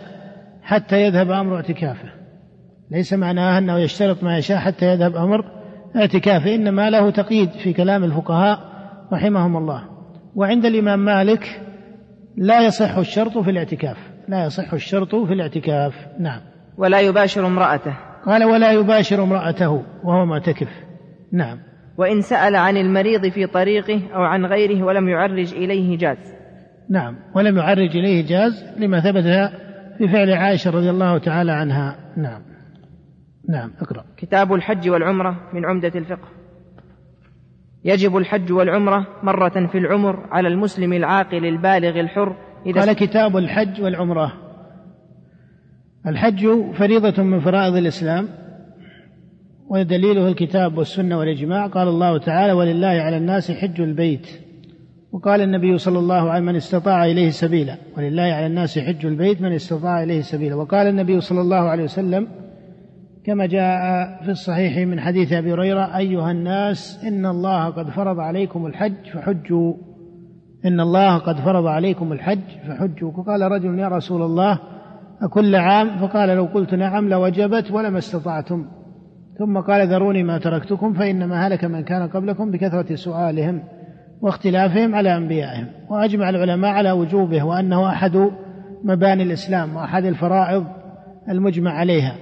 [0.62, 2.08] حتى يذهب أمر اعتكافه.
[2.90, 5.44] ليس معناه أنه يشترط ما يشاء حتى يذهب أمر
[5.96, 8.58] اعتكافه إنما له تقييد في كلام الفقهاء
[9.12, 9.84] رحمهم الله.
[10.34, 11.60] وعند الإمام مالك
[12.36, 13.96] لا يصح الشرط في الاعتكاف.
[14.28, 15.94] لا يصح الشرط في الاعتكاف.
[16.18, 16.40] نعم.
[16.78, 18.07] ولا يباشر امرأته.
[18.26, 20.68] قال ولا يباشر امرأته وهو معتكف.
[21.32, 21.58] نعم.
[21.98, 26.34] وإن سأل عن المريض في طريقه أو عن غيره ولم يعرج إليه جاز.
[26.90, 27.16] نعم.
[27.34, 29.24] ولم يعرج إليه جاز لما ثبت
[29.98, 31.96] في فعل عائشة رضي الله تعالى عنها.
[32.16, 32.42] نعم.
[33.48, 33.70] نعم.
[33.80, 34.04] اقرأ.
[34.16, 36.28] كتاب الحج والعمرة من عمدة الفقه.
[37.84, 43.82] يجب الحج والعمرة مرة في العمر على المسلم العاقل البالغ الحر إذا قال كتاب الحج
[43.82, 44.47] والعمرة.
[46.06, 48.28] الحج فريضة من فرائض الإسلام
[49.68, 51.66] ودليله الكتاب والسنة والإجماع.
[51.66, 54.26] قال الله تعالى ولله على الناس حج البيت
[55.12, 59.40] وقال النبي صلى الله عليه وسلم من استطاع إليه سبيلا ولله على الناس حج البيت
[59.40, 62.28] من استطاع إليه سبيلا وقال النبي صلى الله عليه وسلم
[63.24, 63.78] كما جاء
[64.24, 69.74] في الصحيح من حديث أبي هريرة أيها الناس إن الله قد فرض عليكم الحج فحجوا
[70.64, 73.12] إن الله قد فرض عليكم الحج فحجوا.
[73.12, 74.58] فقال رجل يا رسول الله
[75.22, 78.66] أكل عام فقال لو قلت نعم لوجبت ولما استطعتم.
[79.38, 83.62] ثم قال ذروني ما تركتكم فإنما هلك من كان قبلكم بكثرة سؤالهم
[84.20, 85.66] واختلافهم على أنبيائهم.
[85.90, 88.30] وأجمع العلماء على وجوبه وأنه أحد
[88.84, 90.66] مباني الإسلام وأحد الفرائض
[91.28, 92.16] المجمع عليها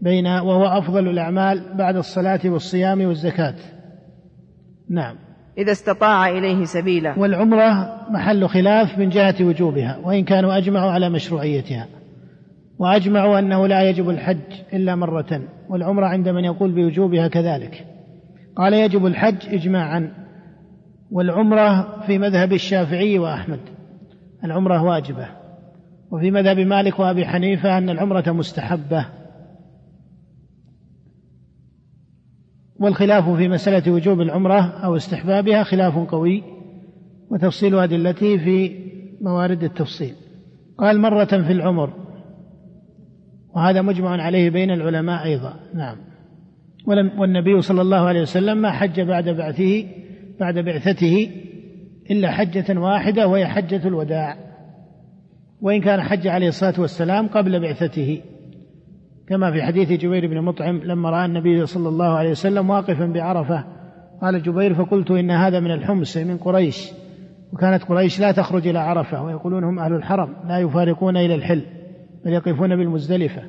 [0.00, 3.54] بين وهو أفضل الأعمال بعد الصلاة والصيام والزكاة.
[4.90, 5.16] نعم.
[5.58, 11.86] إذا استطاع إليه سبيلا والعمرة محل خلاف من جهة وجوبها وإن كانوا أجمعوا على مشروعيتها.
[12.82, 17.86] وأجمعوا أنه لا يجب الحج إلا مرة والعمرة عند من يقول بوجوبها كذلك.
[18.56, 20.12] قال يجب الحج إجماعا
[21.10, 23.60] والعمرة في مذهب الشافعي وأحمد
[24.44, 25.26] العمرة واجبة.
[26.10, 29.06] وفي مذهب مالك وأبي حنيفة أن العمرة مستحبة.
[32.80, 36.42] والخلاف في مسألة وجوب العمرة أو استحبابها خلاف قوي
[37.30, 38.76] وتفصيل أدلته في
[39.20, 40.14] موارد التفصيل.
[40.78, 42.01] قال مرة في العمر
[43.56, 45.54] وهذا مجمع عليه بين العلماء أيضا.
[45.74, 45.96] نعم.
[47.18, 49.84] والنبي صلى الله عليه وسلم ما حج بعد بعثه
[50.40, 51.30] بعد بعثته
[52.10, 54.36] إلا حجة واحدة وهي حجة الوداع.
[55.60, 58.20] وإن كان حج عليه الصلاة والسلام قبل بعثته.
[59.28, 63.64] كما في حديث جبير بن مطعم لما رأى النبي صلى الله عليه وسلم واقفا بعرفة
[64.22, 66.92] قال جبير فقلت إن هذا من الحمص من قريش.
[67.52, 71.62] وكانت قريش لا تخرج إلى عرفة ويقولون هم أهل الحرم لا يفارقون إلى الحل.
[72.24, 73.42] بل يقفون بالمزدلفة.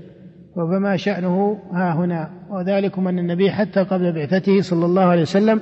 [0.56, 2.30] فما شأنه ها هنا.
[2.50, 5.62] وذلكم أن النبي حتى قبل بعثته صلى الله عليه وسلم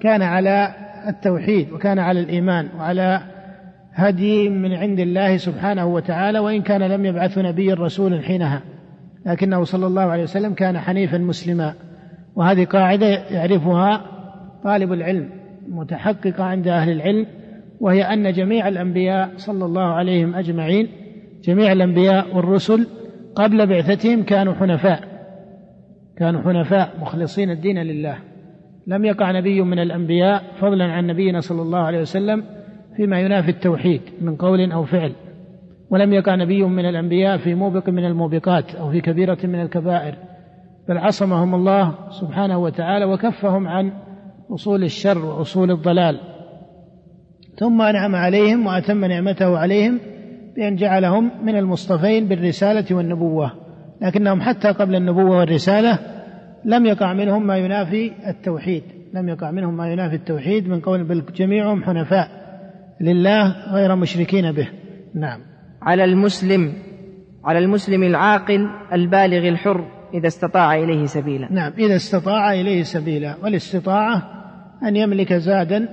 [0.00, 0.74] كان على
[1.08, 3.20] التوحيد وكان على الإيمان وعلى
[3.94, 8.62] هدي من عند الله سبحانه وتعالى وإن كان لم يبعث نبيا رسولا حينها.
[9.26, 11.74] لكنه صلى الله عليه وسلم كان حنيفا مسلما.
[12.36, 14.02] وهذه قاعدة يعرفها
[14.64, 15.30] طالب العلم
[15.68, 17.26] متحققة عند أهل العلم
[17.80, 20.88] وهي أن جميع الأنبياء صلى الله عليهم أجمعين
[21.44, 22.86] جميع الأنبياء والرسل
[23.34, 25.00] قبل بعثتهم كانوا حنفاء.
[26.16, 28.18] كانوا حنفاء مخلصين الدين لله.
[28.86, 32.44] لم يقع نبي من الأنبياء فضلا عن نبينا صلى الله عليه وسلم
[32.96, 35.12] فيما ينافي التوحيد من قول أو فعل.
[35.90, 40.14] ولم يقع نبي من الأنبياء في موبق من الموبقات أو في كبيرة من الكبائر.
[40.88, 43.92] بل عصمهم الله سبحانه وتعالى وكفهم عن
[44.54, 46.20] أصول الشر وأصول الضلال.
[47.56, 50.00] ثم أنعم عليهم وأتم نعمته عليهم
[50.58, 53.52] بأن جعلهم من المصطفين بالرسالة والنبوة.
[54.02, 55.98] لكنهم حتى قبل النبوة والرسالة
[56.64, 58.82] لم يقع منهم ما ينافي التوحيد.
[59.14, 62.28] لم يقع منهم ما ينافي التوحيد من قول بل جميعهم حنفاء
[63.00, 64.68] لله غير مشركين به.
[65.14, 65.40] نعم.
[65.82, 66.72] على المسلم
[67.44, 69.84] على المسلم العاقل البالغ الحر
[70.14, 71.52] إذا استطاع إليه سبيلا.
[71.52, 73.36] نعم إذا استطاع إليه سبيلا.
[73.42, 74.22] والاستطاعة
[74.82, 75.88] أن يملك زادا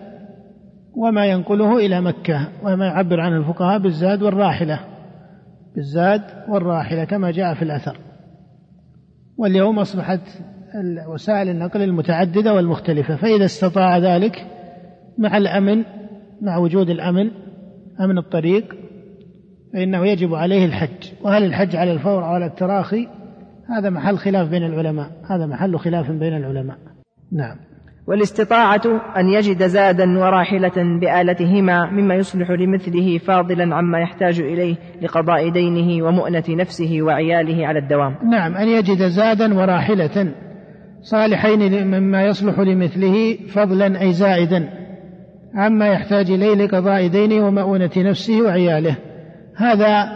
[0.96, 4.80] وما ينقله إلى مكة وما يعبر عنه الفقهاء بالزاد والراحلة.
[5.76, 7.98] بالزاد والراحلة كما جاء في الأثر.
[9.38, 10.22] واليوم أصبحت
[11.08, 13.16] وسائل النقل المتعددة والمختلفة.
[13.16, 14.46] فإذا استطاع ذلك
[15.18, 15.84] مع الأمن
[16.42, 17.32] مع وجود الأمن
[18.00, 18.76] أمن الطريق
[19.74, 21.12] فإنه يجب عليه الحج.
[21.22, 23.08] وهل الحج على الفور أو على التراخي؟
[23.70, 25.12] هذا محل خلاف بين العلماء.
[25.30, 26.78] هذا محل خلاف بين العلماء.
[27.32, 27.58] نعم.
[28.08, 28.82] والاستطاعة
[29.18, 36.44] أن يجد زادا وراحلة بآلتهما مما يصلح لمثله فاضلا عما يحتاج إليه لقضاء دينه ومؤنة
[36.50, 38.16] نفسه وعياله على الدوام.
[38.32, 40.34] نعم أن يجد زادا وراحلة
[41.02, 44.70] صالحين مما يصلح لمثله فضلا أي زائدا
[45.56, 48.96] عما يحتاج إليه لقضاء دينه ومؤونة نفسه وعياله.
[49.56, 50.10] هذا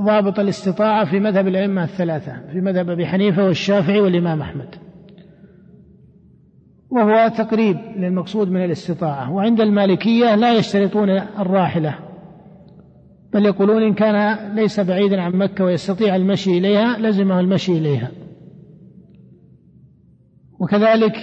[0.00, 4.89] ضابط الاستطاعة في مذهب الأئمة الثلاثة في مذهب أبي حنيفة والشافعي والإمام أحمد.
[6.90, 9.32] وهو تقريب للمقصود من الاستطاعة.
[9.32, 11.98] وعند المالكية لا يشترطون الراحلة
[13.32, 18.10] بل يقولون إن كان ليس بعيدا عن مكة ويستطيع المشي إليها لزمه المشي إليها.
[20.60, 21.14] وكذلك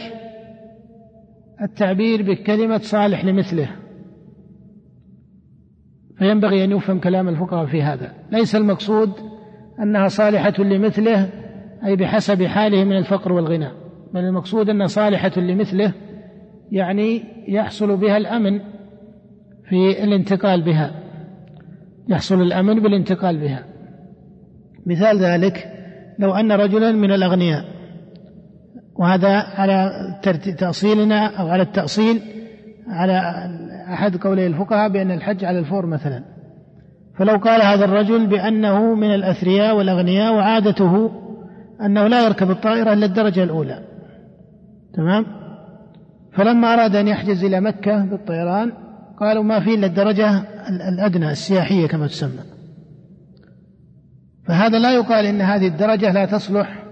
[1.61, 3.69] التعبير بكلمة صالح لمثله
[6.17, 8.13] فينبغي أن يفهم كلام الفقهاء في هذا.
[8.31, 9.11] ليس المقصود
[9.79, 11.29] أنها صالحة لمثله
[11.85, 13.86] أي بحسب حاله من الفقر والغنى.
[14.13, 15.93] بل المقصود أنها صالحة لمثله
[16.71, 18.59] يعني يحصل بها الأمن
[19.69, 20.91] في الانتقال بها
[22.09, 23.63] يحصل الأمن بالانتقال بها.
[24.85, 25.71] مثال ذلك
[26.19, 27.65] لو أن رجلا من الأغنياء
[28.95, 29.91] وهذا على
[30.57, 32.21] تأصيلنا أو على التأصيل
[32.87, 33.21] على
[33.93, 36.23] أحد قولي الفقهاء بأن الحج على الفور مثلا.
[37.17, 41.11] فلو قال هذا الرجل بأنه من الأثرياء والأغنياء وعادته
[41.81, 43.86] أنه لا يركب الطائرة إلا الدرجة الأولى.
[44.97, 45.25] تمام؟
[46.33, 48.71] فلما أراد أن يحجز إلى مكة بالطيران
[49.19, 50.43] قالوا ما في إلا الدرجة
[50.89, 52.41] الأدنى السياحية كما تسمى.
[54.47, 56.83] فهذا لا يقال إن هذه الدرجة لا تصلح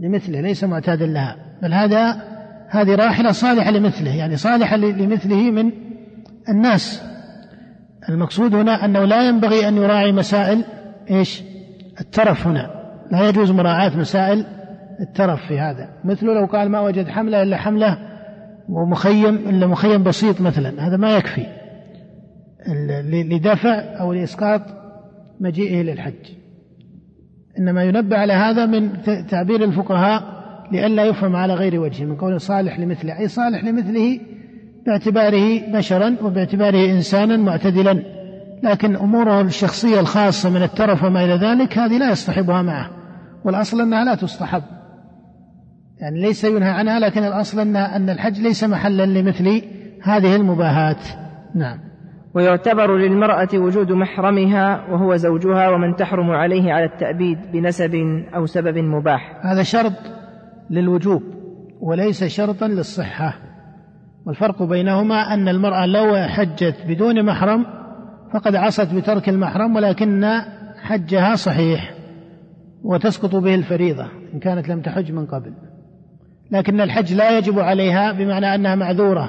[0.00, 1.36] لمثله ليس معتادا لها.
[1.62, 2.22] بل هذا
[2.68, 5.72] هذه راحلة صالحة لمثله يعني صالحة لمثله من
[6.48, 7.02] الناس.
[8.08, 10.64] المقصود هنا أنه لا ينبغي أن يراعي مسائل
[11.10, 11.42] إيش؟
[12.00, 12.70] الترف هنا.
[13.10, 14.44] لا يجوز مراعاة مسائل
[15.00, 15.88] الترف في هذا.
[16.04, 17.98] مثل لو قال ما وجد حملة إلا حملة
[18.68, 20.88] ومخيم إلا مخيم بسيط مثلا.
[20.88, 21.46] هذا ما يكفي.
[23.30, 24.62] لدفع أو لإسقاط
[25.40, 26.32] مجيئه للحج.
[27.58, 30.22] إنما ينبه على هذا من تعبير الفقهاء
[30.72, 33.18] لئلا يفهم على غير وجه من قول صالح لمثله.
[33.18, 34.20] أي صالح لمثله
[34.86, 38.02] باعتباره بشرا وباعتباره إنسانا معتدلا.
[38.62, 42.90] لكن أموره الشخصية الخاصة من الترف وما إلى ذلك هذه لا يصطحبها معه.
[43.44, 44.62] والأصل أنها لا تصطحب
[46.00, 49.62] يعني ليس ينهى عنها لكن الأصل أن أن الحج ليس محلا لمثل
[50.02, 51.04] هذه المباهات.
[51.54, 51.78] نعم.
[52.34, 57.94] ويعتبر للمرأة وجود محرمها وهو زوجها ومن تحرم عليه على التأبيد بنسب
[58.34, 59.40] أو سبب مباح.
[59.46, 59.92] هذا شرط
[60.70, 61.22] للوجوب
[61.80, 63.34] وليس شرطا للصحة.
[64.26, 67.66] والفرق بينهما أن المرأة لو حجت بدون محرم
[68.32, 70.24] فقد عصت بترك المحرم ولكن
[70.82, 71.94] حجها صحيح
[72.82, 75.52] وتسقط به الفريضة إن كانت لم تحج من قبل.
[76.50, 79.28] لكن الحج لا يجب عليها بمعنى أنها معذورة.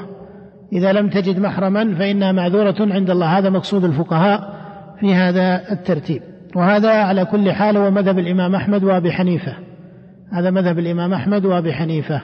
[0.74, 3.38] إذا لم تجد محرما فإنها معذورة عند الله.
[3.38, 4.54] هذا مقصود الفقهاء
[5.00, 6.22] في هذا الترتيب.
[6.56, 9.54] وهذا على كل حال هو مذهب الإمام أحمد وأبي حنيفة.
[10.34, 12.22] هذا مذهب الإمام أحمد وأبي حنيفة.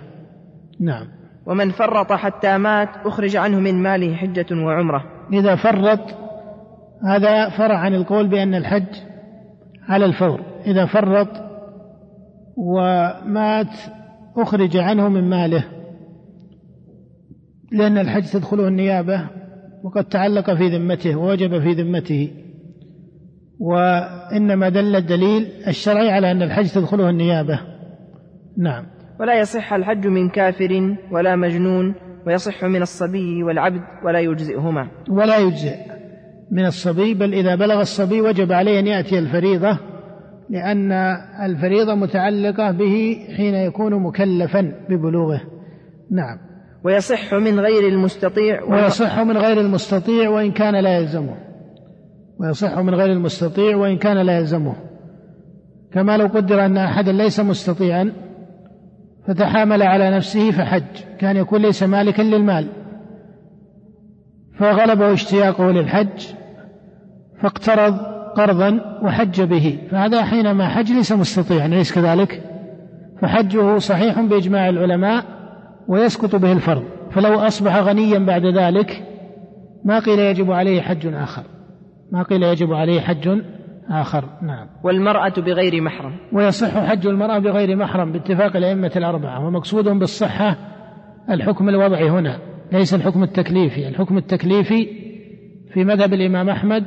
[0.79, 1.07] نعم.
[1.45, 5.03] ومن فرط حتى مات أخرج عنه من ماله حجة وعمرة.
[5.33, 5.99] إذا فرط
[7.07, 8.95] هذا فرع عن القول بأن الحج
[9.89, 10.41] على الفور.
[10.67, 11.27] إذا فرط
[12.57, 13.77] ومات
[14.38, 15.63] أخرج عنه من ماله.
[17.71, 19.29] لأن الحج تدخله النيابة
[19.84, 22.31] وقد تعلق في ذمته ووجب في ذمته.
[23.59, 27.59] وإنما دل الدليل الشرعي على أن الحج تدخله النيابة.
[28.57, 28.86] نعم.
[29.19, 31.95] ولا يصح الحج من كافر ولا مجنون
[32.27, 34.88] ويصح من الصبي والعبد ولا يجزئهما.
[35.09, 35.93] ولا يجزئ
[36.51, 39.79] من الصبي بل إذا بلغ الصبي وجب عليه أن يأتي الفريضة
[40.49, 40.91] لأن
[41.45, 45.41] الفريضة متعلقة به حين يكون مكلفا ببلوغه.
[46.11, 46.37] نعم.
[46.83, 51.35] ويصح من غير المستطيع ويصح من غير المستطيع وإن كان لا يلزمه.
[52.39, 54.75] ويصح من غير المستطيع وإن كان لا يلزمه.
[55.93, 58.11] كما لو قدر أن أحدا ليس مستطيعا
[59.27, 61.17] فتحامل على نفسه فحج.
[61.19, 62.67] كان يكون ليس مالكا للمال.
[64.59, 66.27] فغلبه اشتياقه للحج
[67.41, 69.79] فاقترض قرضا وحج به.
[69.91, 72.43] فهذا حينما حج ليس مستطيعا أليس كذلك؟
[73.21, 75.23] فحجه صحيح بإجماع العلماء
[75.88, 76.84] ويسقط به الفرض.
[77.11, 79.03] فلو أصبح غنيا بعد ذلك
[79.86, 81.43] ما قيل يجب عليه حج آخر؟
[82.11, 83.41] ما قيل يجب عليه حج
[83.89, 84.67] آخر؟ نعم.
[84.84, 86.13] والمرأة بغير محرم.
[86.34, 90.57] ويصح حج المرأة بغير محرم باتفاق الأئمة الأربعة ومقصودهم بالصحة
[91.29, 92.38] الحكم الوضعي هنا
[92.71, 93.88] ليس الحكم التكليفي.
[93.88, 94.88] الحكم التكليفي
[95.73, 96.84] في مذهب الإمام أحمد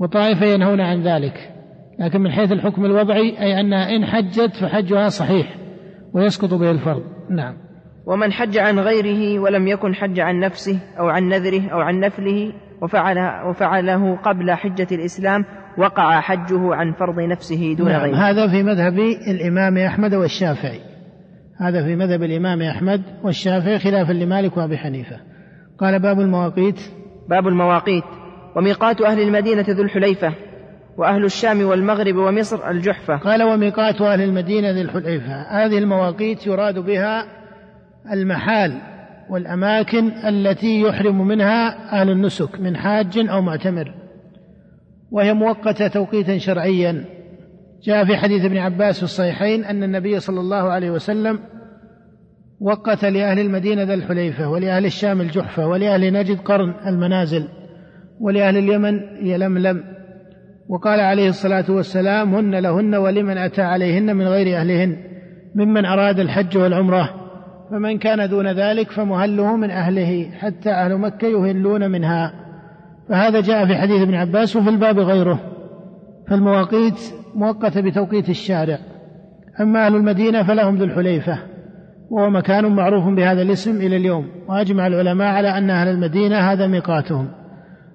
[0.00, 1.52] وطائفة ينهون عن ذلك.
[1.98, 5.56] لكن من حيث الحكم الوضعي أي أنها إن حجت فحجها صحيح
[6.14, 7.02] ويسقط به الفرض.
[7.30, 7.54] نعم.
[8.06, 12.52] ومن حج عن غيره ولم يكن حج عن نفسه أو عن نذره أو عن نفله
[12.82, 15.44] وفعل وفعله قبل حجة الإسلام
[15.78, 18.00] وقع حجه عن فرض نفسه دون نعم.
[18.00, 18.16] غيره.
[18.16, 18.98] هذا في مذهب
[19.30, 20.80] الإمام أحمد والشافعي.
[21.60, 25.16] هذا في مذهب الإمام أحمد والشافعي خلافا لمالك وأبي حنيفة.
[25.78, 26.80] قال باب المواقيت.
[27.28, 28.04] باب المواقيت.
[28.58, 30.34] وميقات أهل المدينة ذو الحليفة
[30.96, 33.16] وأهل الشام والمغرب ومصر الجحفة.
[33.16, 35.42] قال وميقات أهل المدينة ذي الحليفة.
[35.42, 37.24] هذه المواقيت يراد بها
[38.12, 38.80] المحال
[39.30, 43.94] والأماكن التي يحرم منها أهل النسك من حاج أو معتمر.
[45.10, 47.04] وهي مؤقتة توقيتا شرعيا.
[47.82, 51.38] جاء في حديث ابن عباس في الصحيحين أن النبي صلى الله عليه وسلم
[52.60, 57.57] وقت لأهل المدينة ذا الحليفة ولأهل الشام الجحفة ولأهل نجد قرن المنازل.
[58.20, 59.84] ولأهل اليمن يلملم
[60.68, 64.96] وقال عليه الصلاة والسلام هن لهن ولمن أتى عليهن من غير أهلهن
[65.54, 67.10] ممن أراد الحج والعمرة.
[67.70, 72.32] فمن كان دون ذلك فمهله من أهله حتى أهل مكة يهلون منها.
[73.08, 75.40] فهذا جاء في حديث ابن عباس وفي الباب غيره.
[76.30, 78.78] فالمواقيت مؤقتة بتوقيت الشارع.
[79.60, 81.38] أما أهل المدينة فلهم ذو الحليفة.
[82.10, 84.26] وهو مكان معروف بهذا الاسم إلى اليوم.
[84.48, 87.28] وأجمع العلماء على أن أهل المدينة هذا ميقاتهم.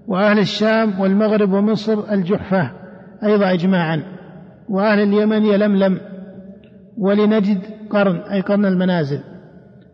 [0.08, 2.72] وأهل الشام والمغرب ومصر الجحفة
[3.24, 4.04] أيضا إجماعا
[4.70, 6.00] وأهل اليمن يلملم
[6.98, 7.58] ولنجد
[7.90, 9.20] قرن أي قرن المنازل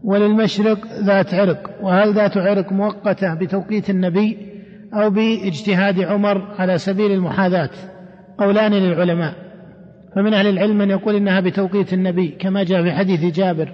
[0.04, 4.38] وللمشرق ذات عرق وهل ذات عرق مؤقتة بتوقيت النبي
[4.94, 7.70] أو باجتهاد عمر على سبيل المحاذاة؟
[8.38, 9.34] قولان للعلماء.
[10.16, 13.74] فمن أهل العلم من يقول إنها بتوقيت النبي كما جاء في حديث جابر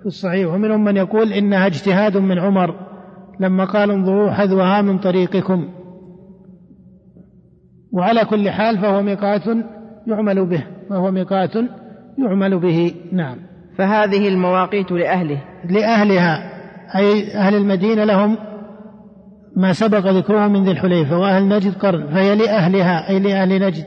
[0.00, 2.74] في الصحيح ومنهم من يقول إنها اجتهاد من عمر
[3.40, 5.68] لما قال انظروا حذوها من طريقكم.
[7.92, 9.46] وعلى كل حال فهو ميقات
[10.06, 11.54] يعمل به فهو ميقات
[12.18, 13.36] يعمل به نعم.
[13.78, 15.42] فهذه المواقيت لأهله.
[15.70, 16.54] لأهلها
[16.96, 18.36] أي أهل المدينة لهم
[19.56, 23.86] ما سبق ذكره من ذي الحليفة وأهل نجد قرن فهي لأهلها أي لأهل نجد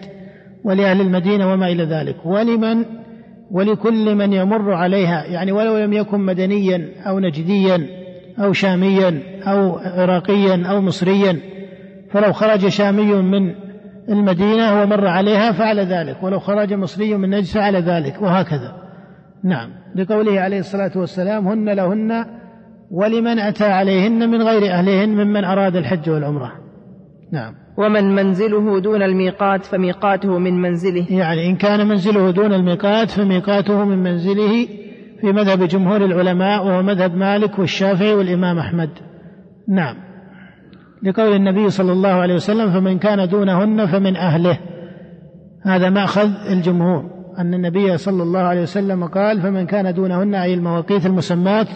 [0.63, 2.15] ولأهل المدينة وما إلى ذلك.
[2.25, 2.85] ولمن
[3.51, 7.87] ولكل من يمر عليها يعني ولو لم يكن مدنيا أو نجديا
[8.39, 11.39] أو شاميا أو عراقيا أو مصريا
[12.11, 13.55] فلو خرج شامي من
[14.09, 18.75] المدينة ومر عليها فعل ذلك ولو خرج مصري من نجد فعل ذلك وهكذا.
[19.43, 22.25] نعم لقوله عليه الصلاة والسلام هن لهن
[22.91, 26.51] ولمن أتى عليهن من غير أهلهن ممن أراد الحج والعمرة.
[27.31, 27.53] نعم.
[27.77, 31.05] ومن منزله دون الميقات فميقاته من منزله.
[31.09, 34.67] يعني إن كان منزله دون الميقات فميقاته من منزله
[35.21, 38.89] في مذهب جمهور العلماء وهو مذهب مالك والشافعي والإمام أحمد.
[39.69, 39.95] نعم.
[41.03, 44.57] لقول النبي صلى الله عليه وسلم فمن كان دونهن فمن أهله.
[45.63, 47.03] هذا مأخذ الجمهور.
[47.37, 51.67] أن النبي صلى الله عليه وسلم قال فمن كان دونهن أي المواقيت المسمات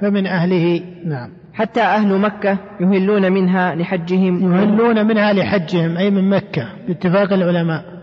[0.00, 0.80] فمن أهله.
[1.04, 1.30] نعم.
[1.52, 4.54] حتى أهل مكة يهلون منها لحجهم.
[4.54, 7.93] يهلون منها لحجهم أي من مكة باتفاق العلماء.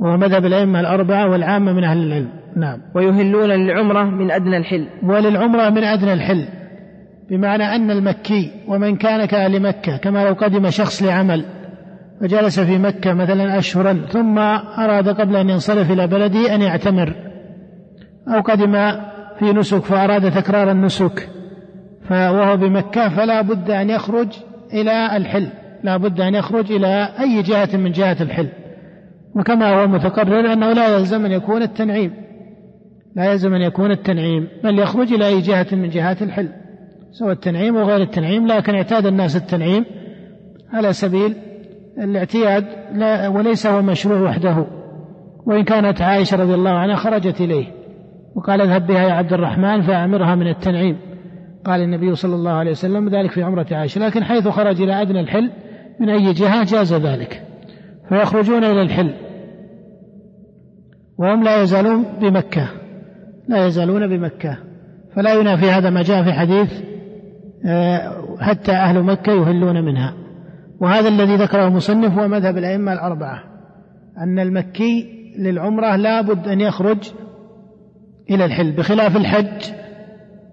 [0.00, 2.28] وهو مذهب الأئمة الأربعة والعامة من أهل العلم.
[2.56, 2.78] نعم.
[2.94, 4.86] ويهلون للعمرة من أدنى الحل.
[5.02, 6.48] وللعمرة من أدنى الحل.
[7.30, 11.44] بمعنى أن المكي ومن كان كأهل مكة كما لو قدم شخص لعمل
[12.22, 14.38] وجلس في مكة مثلا أشهرا ثم
[14.78, 17.14] أراد قبل أن ينصرف إلى بلده أن يعتمر.
[18.28, 18.72] أو قدم
[19.38, 21.28] في نسك فأراد تكرار النسك.
[22.10, 24.28] وهو بمكة فلا بد أن يخرج
[24.72, 25.48] إلى الحل.
[25.82, 28.48] لا بد أن يخرج إلى أي جهة من جهات الحل.
[29.36, 32.12] وكما هو متقرر أنه لا يلزم أن يكون التنعيم.
[33.16, 36.48] لا يلزم أن يكون التنعيم بل يخرج إلى أي جهة من جهات الحل.
[37.12, 39.84] سواء التنعيم وغير التنعيم لكن اعتاد الناس التنعيم
[40.72, 41.34] على سبيل
[41.98, 44.66] الاعتياد لا وليس هو مشروع وحده.
[45.46, 47.66] وإن كانت عائشة رضي الله عنها خرجت إليه
[48.34, 50.96] وقال اذهب بها يا عبد الرحمن فأعمرها من التنعيم.
[51.64, 55.20] قال النبي صلى الله عليه وسلم ذلك في عمرة عائشة لكن حيث خرج إلى أدنى
[55.20, 55.50] الحل
[56.00, 57.42] من أي جهة جاز ذلك.
[58.08, 59.10] فيخرجون إلى الحل.
[61.18, 62.68] وهم لا يزالون بمكة
[63.48, 64.58] لا يزالون بمكة.
[65.16, 66.82] فلا ينافي هذا ما جاء في حديث
[67.66, 70.14] آه، حتى أهل مكة يهلون منها.
[70.80, 73.42] وهذا الذي ذكره المصنف هو مذهب الأئمة الأربعة
[74.18, 75.06] أن المكي
[75.38, 76.98] للعمرة لا بد أن يخرج
[78.30, 79.62] إلى الحل بخلاف الحج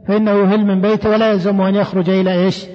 [0.08, 2.66] فإنه يهل من بيته ولا يلزمه أن يخرج إلى إيش؟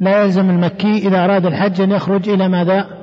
[0.00, 2.99] لا يلزم المكي إذا أراد الحج أن يخرج إلى ماذا؟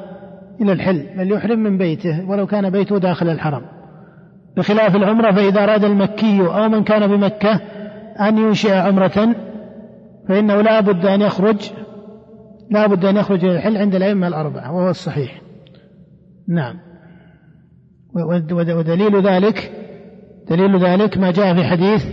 [0.62, 3.62] إلى الحل بل يحرم من بيته ولو كان بيته داخل الحرم.
[4.58, 7.62] بخلاف العمرة فإذا أراد المكي أو من كان بمكة
[8.20, 9.36] أن ينشئ عمرة
[10.30, 11.72] فإنه لا بد أن يخرج
[12.72, 15.42] لا بد أن يخرج إلى الحل عند الأئمة الأربعة وهو الصحيح.
[16.48, 16.76] نعم.
[18.72, 19.72] ودليل ذلك
[20.50, 22.06] دليل ذلك ما جاء في حديث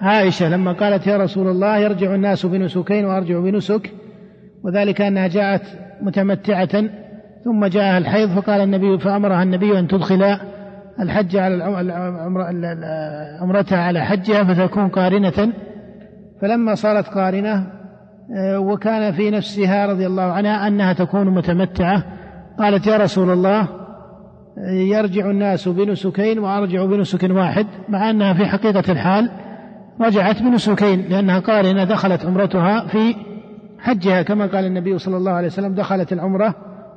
[0.00, 3.90] عائشة لما قالت يا رسول الله يرجع الناس بنسكين وأرجع بنسك
[4.64, 5.62] وذلك أنها جاءت
[6.02, 6.84] متمتعة
[7.44, 10.38] ثم جاءها الحيض فقال النبي فأمرها النبي أن تدخل
[11.00, 11.64] الحج على
[13.40, 15.52] عمرتها على حجها فتكون قارنة.
[16.40, 17.66] فلما صارت قارنة
[18.36, 22.04] آه، وكان في نفسها رضي الله عنها أنها تكون متمتعة
[22.58, 23.68] قالت يا رسول الله
[24.72, 29.30] يرجع الناس بنسكين وأرجع بنسك واحد مع أنها في حقيقة الحال
[30.00, 33.14] رجعت بنسكين لأنها قارنة دخلت عمرتها في
[33.78, 36.54] حجها كما قال النبي صلى الله عليه وسلم دخلت العمرة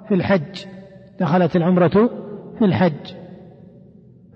[0.08, 0.66] في الحج.
[1.20, 2.10] دخلت العمرة
[2.60, 3.14] في الحج.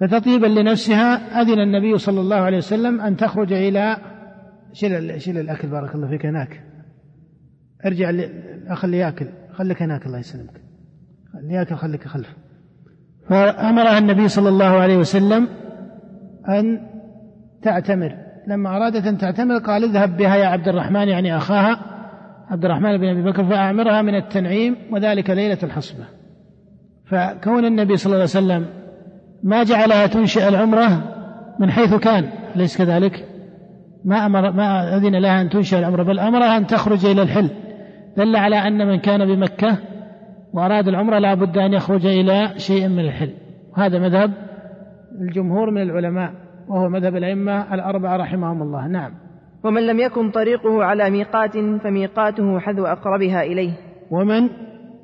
[0.02, 3.98] فتطيبا لنفسها أذن النبي صلى الله عليه وسلم أن تخرج إلى
[4.74, 6.64] شيل شيل الأكل بارك الله فيك هناك.
[7.86, 9.28] ارجع الأخ اللي يأكل.
[9.54, 10.62] خليك هناك الله يسلمك.
[11.44, 12.36] اللي يأكل خليك خلف.
[13.30, 15.48] فأمرها النبي صلى الله عليه وسلم
[16.50, 16.80] أن
[17.62, 18.16] تعتمر.
[18.48, 21.95] لما أرادت أن تعتمر قال اذهب بها يا عبد الرحمن يعني أخاها.
[22.50, 26.06] عبد الرحمن بن أبي بكر فأعمرها من التنعيم وذلك ليلة الحصبة.
[27.06, 28.66] فكون النبي صلى الله عليه وسلم
[29.44, 31.04] ما جعلها تنشئ العمرة
[31.60, 33.26] من حيث كان أليس كذلك؟
[34.06, 37.50] ما أمر ما أذن لها أن تنشئ العمرة بل أمرها أن تخرج إلى الحل.
[38.18, 39.78] دل على أن من كان بمكة
[40.54, 43.34] وأراد العمرة لا بد أن يخرج إلى شيء من الحل.
[43.78, 44.34] وهذا مذهب
[45.22, 46.32] الجمهور من العلماء
[46.68, 48.88] وهو مذهب الأئمة الأربعة رحمهم الله.
[48.88, 49.25] نعم.
[49.66, 51.52] ومن لم يكن طريقه على ميقات
[51.84, 53.72] فميقاته حذو أقربها إليه.
[54.12, 54.50] ومن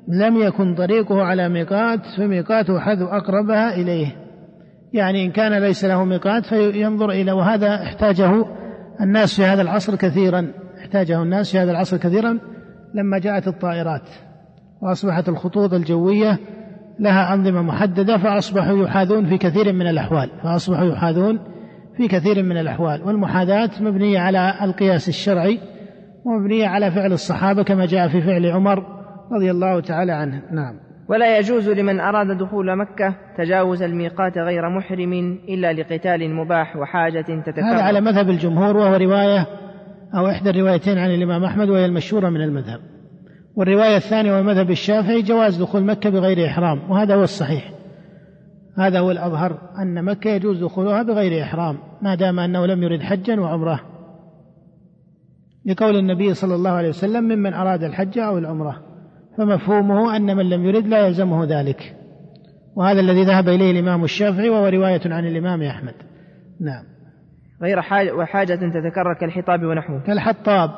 [0.08, 4.06] لم يكن طريقه على ميقات فميقاته حذو أقربها إليه.
[4.92, 8.44] يعني إن كان ليس له ميقات فينظر إلى وهذا احتاجه
[9.00, 12.38] الناس في هذا العصر كثيرا احتاجه الناس في هذا العصر كثيرا
[12.94, 14.08] لما جاءت الطائرات
[14.82, 16.38] وأصبحت الخطوط الجوية
[17.00, 21.38] لها أنظمة محددة فأصبحوا يحاذون في كثير من الأحوال فأصبحوا يحاذون
[21.96, 25.58] في كثير من الأحوال والمحاذاة مبنية على القياس الشرعي
[26.24, 28.84] ومبنية على فعل الصحابة كما جاء في فعل عمر
[29.32, 30.42] رضي الله تعالى عنه.
[30.52, 30.74] نعم.
[31.08, 37.74] ولا يجوز لمن أراد دخول مكة تجاوز الميقات غير محرم إلا لقتال مباح وحاجة تتكرر.
[37.74, 39.46] هذا على مذهب الجمهور وهو رواية
[40.14, 42.80] أو إحدى الروايتين عن الإمام أحمد وهي المشهورة من المذهب.
[43.56, 47.71] والرواية الثانية ومذهب الشافعي جواز دخول مكة بغير إحرام وهذا هو الصحيح.
[48.78, 53.40] هذا هو الأظهر أن مكة يجوز دخولها بغير إحرام ما دام أنه لم يرد حجا
[53.40, 53.80] وعمرة.
[55.66, 58.82] لقول النبي صلى الله عليه وسلم ممن أراد الحج أو العمرة.
[59.38, 61.96] فمفهومه أن من لم يرد لا يلزمه ذلك.
[62.76, 65.94] وهذا الذي ذهب إليه الإمام الشافعي وهو رواية عن الإمام أحمد.
[66.60, 66.84] نعم.
[67.62, 70.02] غير حاجة وحاجة تتكرر كالحطاب ونحوه.
[70.02, 70.70] كالحطاب.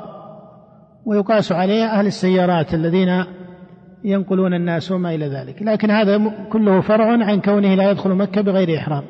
[1.07, 3.25] ويقاس عليه أهل السيارات الذين
[4.05, 5.63] ينقلون الناس وما إلى ذلك.
[5.63, 9.03] لكن هذا كله فرع عن كونه لا يدخل مكة بغير إحرام.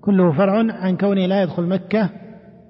[0.00, 2.10] كله فرع عن كونه لا يدخل مكة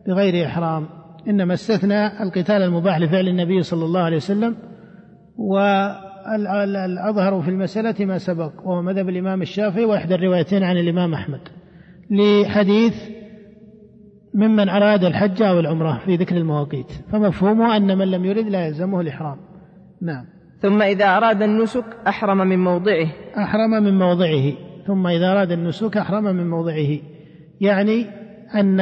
[0.09, 0.87] بغير إحرام.
[1.29, 4.57] إنما استثنى القتال المباح لفعل النبي صلى الله عليه وسلم
[5.37, 11.41] والأظهر في المسألة ما سبق وهو مذهب الإمام الشافعي وإحدى الروايتين عن الإمام أحمد.
[12.11, 12.95] لحديث
[14.35, 16.93] ممن أراد الحج أو العمرة في ذكر المواقيت.
[17.13, 19.37] فمفهومه أن من لم يرد لا يلزمه الإحرام.
[20.03, 20.25] نعم.
[20.63, 23.07] ثم إذا أراد النسك أحرم من موضعه.
[23.39, 24.53] أحرم من موضعه.
[24.87, 26.99] ثم إذا أراد النسك أحرم من موضعه.
[27.61, 28.07] يعني
[28.55, 28.81] أن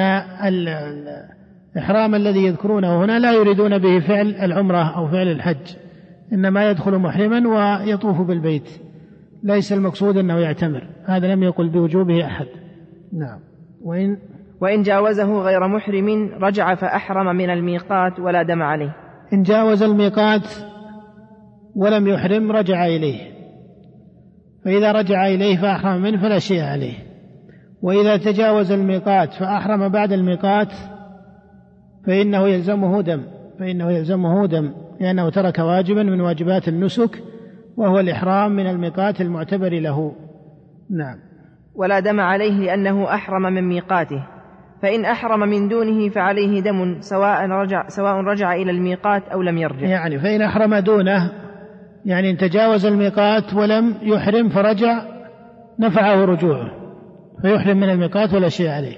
[1.76, 5.76] الإحرام الذي يذكرونه هنا لا يريدون به فعل العمرة أو فعل الحج.
[6.32, 8.68] إنما يدخل محرما ويطوف بالبيت.
[9.42, 10.82] ليس المقصود أنه يعتمر.
[11.04, 12.46] هذا لم يقل بوجوبه أحد.
[13.12, 13.38] نعم.
[13.82, 14.18] وإن
[14.60, 18.96] وإن جاوزه غير محرم رجع فأحرم من الميقات ولا دم عليه.
[19.32, 20.46] إن جاوز الميقات
[21.78, 23.20] ولم يحرم رجع إليه.
[24.64, 26.94] فإذا رجع إليه فأحرم منه فلا شيء عليه.
[27.82, 30.72] وإذا تجاوز الميقات فأحرم بعد الميقات
[32.06, 33.22] فإنه يلزمه دم
[33.58, 37.22] فإنه يلزمه دم لأنه ترك واجبا من واجبات النسك
[37.76, 40.12] وهو الإحرام من الميقات المعتبر له.
[40.90, 41.18] نعم.
[41.74, 44.26] ولا دم عليه لأنه أحرم من ميقاته.
[44.82, 49.86] فإن أحرم من دونه فعليه دم سواء رجع سواء رجع إلى الميقات أو لم يرجع.
[49.86, 51.47] يعني فإن أحرم دونه
[52.08, 55.02] يعني إن تجاوز الميقات ولم يحرم فرجع
[55.78, 56.70] نفعه رجوعه
[57.42, 58.96] فيحرم من الميقات ولا شيء عليه.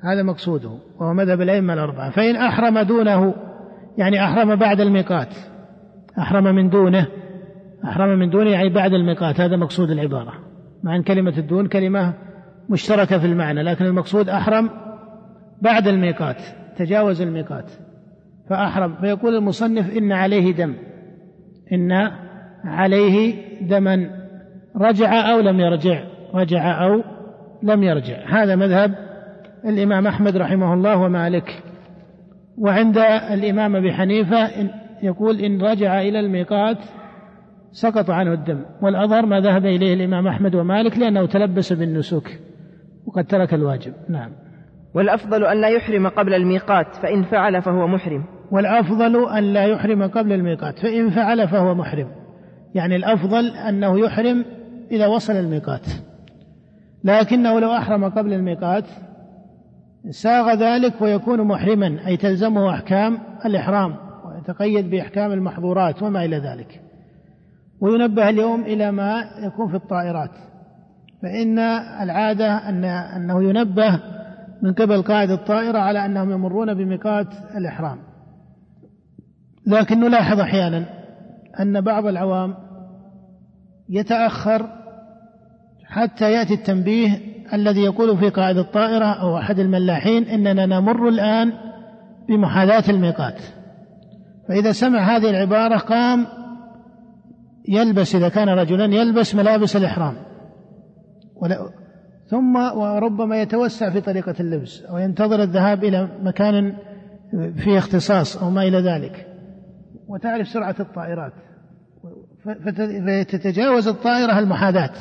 [0.00, 0.70] هذا مقصوده
[1.00, 2.10] وهو مذهب الأئمة الأربعة.
[2.10, 3.34] فإن أحرم دونه
[3.98, 5.28] يعني أحرم بعد الميقات
[6.18, 7.06] أحرم من دونه
[7.84, 10.32] أحرم من دونه يعني بعد الميقات هذا مقصود العبارة.
[10.82, 12.14] مع أن كلمة الدون كلمة
[12.68, 14.70] مشتركة في المعنى لكن المقصود أحرم
[15.62, 16.42] بعد الميقات
[16.76, 17.70] تجاوز الميقات
[18.50, 18.96] فأحرم.
[19.00, 20.74] فيقول المصنف إن عليه دم.
[21.72, 22.10] إن
[22.64, 23.34] عليه
[23.68, 24.10] دما
[24.76, 26.04] رجع أو لم يرجع
[26.34, 27.02] رجع أو
[27.62, 28.16] لم يرجع.
[28.28, 28.94] هذا مذهب
[29.64, 31.62] الإمام أحمد رحمه الله ومالك.
[32.58, 32.98] وعند
[33.32, 34.48] الإمام أبي حنيفة
[35.02, 36.78] يقول إن رجع إلى الميقات
[37.72, 38.64] سقط عنه الدم.
[38.82, 42.40] والأظهر ما ذهب إليه الإمام أحمد ومالك لأنه تلبس بالنسك
[43.06, 43.92] وقد ترك الواجب.
[44.08, 44.30] نعم.
[44.94, 48.24] والأفضل أن لا يحرم قبل الميقات فإن فعل فهو محرم.
[48.52, 52.08] والأفضل أن لا يحرم قبل الميقات فإن فعل فهو محرم.
[52.74, 54.44] يعني الأفضل أنه يحرم
[54.90, 55.86] إذا وصل الميقات.
[57.04, 58.84] لكنه لو أحرم قبل الميقات
[60.10, 66.80] ساغ ذلك ويكون محرما أي تلزمه أحكام الإحرام ويتقيد بأحكام المحظورات وما إلى ذلك.
[67.80, 70.30] وينبه اليوم إلى ما يكون في الطائرات.
[71.22, 71.58] فإن
[72.02, 74.00] العادة أن أنه ينبه
[74.62, 77.26] من قبل قائد الطائرة على أنهم يمرون بميقات
[77.56, 78.11] الإحرام.
[79.66, 80.84] لكن نلاحظ أحيانا
[81.60, 82.54] أن بعض العوام
[83.88, 84.66] يتأخر
[85.84, 87.20] حتى يأتي التنبيه
[87.52, 91.52] الذي يقول في قائد الطائرة أو أحد الملاحين إننا نمر الآن
[92.28, 93.40] بمحاذاة الميقات.
[94.48, 96.26] فإذا سمع هذه العبارة قام
[97.68, 100.14] يلبس إذا كان رجلا يلبس ملابس الإحرام.
[102.26, 106.76] ثم وربما يتوسع في طريقة اللبس أو ينتظر الذهاب إلى مكان
[107.56, 109.31] فيه اختصاص أو ما إلى ذلك.
[110.08, 111.32] وتعرف سرعة الطائرات.
[112.44, 114.92] فتتجاوز الطائرة المحاذاة.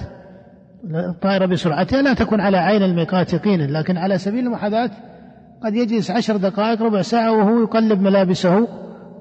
[0.86, 4.92] الطائرة بسرعتها لا تكون على عين الميقات يقينا لكن على سبيل المحاذاة
[5.64, 8.68] قد يجلس عشر دقائق ربع ساعة وهو يقلب ملابسه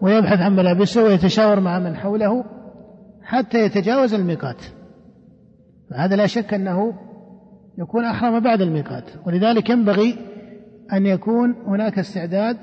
[0.01, 2.45] ويبحث عن ملابسه ويتشاور مع من حوله
[3.23, 4.65] حتى يتجاوز الميقات.
[5.91, 6.93] فهذا لا شك أنه
[7.79, 9.05] يكون أحرم بعد الميقات.
[9.27, 10.17] ولذلك ينبغي
[10.93, 12.57] أن يكون هناك استعداد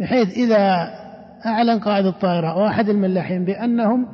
[0.00, 0.88] بحيث إذا
[1.46, 4.06] أعلن قائد الطائرة أو أحد الملاحين بأنهم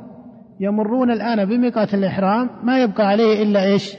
[0.59, 3.97] يمرون الآن بميقات الإحرام ما يبقى عليه إلا إيش؟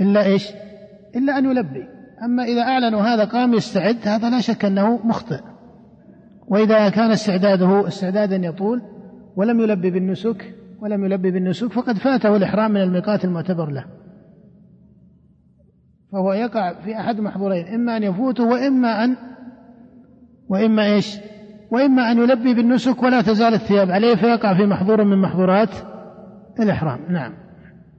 [0.00, 0.48] إلا إيش؟
[1.16, 1.84] إلا أن يلبي.
[2.24, 5.40] أما إذا أعلنوا هذا قام يستعد هذا لا شك أنه مخطئ.
[6.48, 8.82] وإذا كان استعداده استعدادا يطول
[9.36, 13.84] ولم يلبي بالنسك ولم يلبي بالنسك فقد فاته الإحرام من الميقات المعتبر له.
[16.12, 19.16] فهو يقع في أحد محظورين إما أن يفوته وإما أن
[20.48, 21.18] وإما إيش؟
[21.70, 25.70] وإما أن يلبي بالنسك ولا تزال الثياب عليه فيقع في محظور من محظورات
[26.60, 27.00] الإحرام.
[27.08, 27.32] نعم.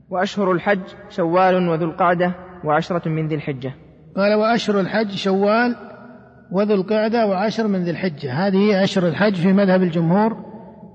[0.10, 3.74] وأشهر الحج شوال وذو القعدة وعشرة من ذي الحجة.
[4.16, 5.76] قال وأشهر الحج شوال
[6.52, 8.34] وذو القعدة وعشر من ذي الحجة.
[8.34, 10.38] هذه أشهر الحج في مذهب الجمهور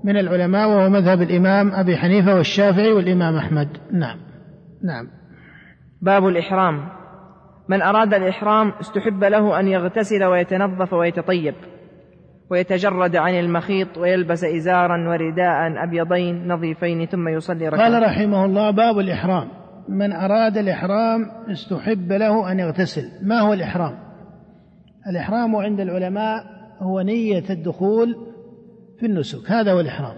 [0.03, 3.67] من العلماء وهو مذهب الإمام أبي حنيفة والشافعي والإمام أحمد.
[3.91, 4.17] نعم.
[4.83, 5.07] نعم.
[6.01, 6.89] باب الإحرام.
[7.69, 11.53] من أراد الإحرام استحب له أن يغتسل ويتنظف ويتطيب.
[12.49, 18.99] ويتجرد عن المخيط ويلبس إزارا ورداء أبيضين نظيفين ثم يصلي ركعتين قال رحمه الله باب
[18.99, 19.47] الإحرام.
[19.89, 23.11] من أراد الإحرام استحب له أن يغتسل.
[23.21, 23.97] ما هو الإحرام؟
[25.09, 26.43] الإحرام عند العلماء
[26.79, 28.15] هو نية الدخول
[28.99, 29.51] في النسك.
[29.51, 30.15] هذا هو الإحرام.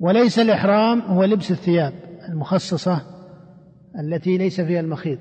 [0.00, 1.92] وليس الإحرام هو لبس الثياب
[2.28, 3.02] المخصصة
[4.00, 5.18] التي ليس فيها المخيط.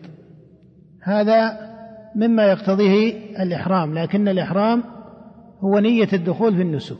[1.04, 1.70] هذا
[2.16, 3.14] مما يقتضيه
[3.44, 4.84] الإحرام لكن الإحرام
[5.60, 7.00] هو نية الدخول في النسك.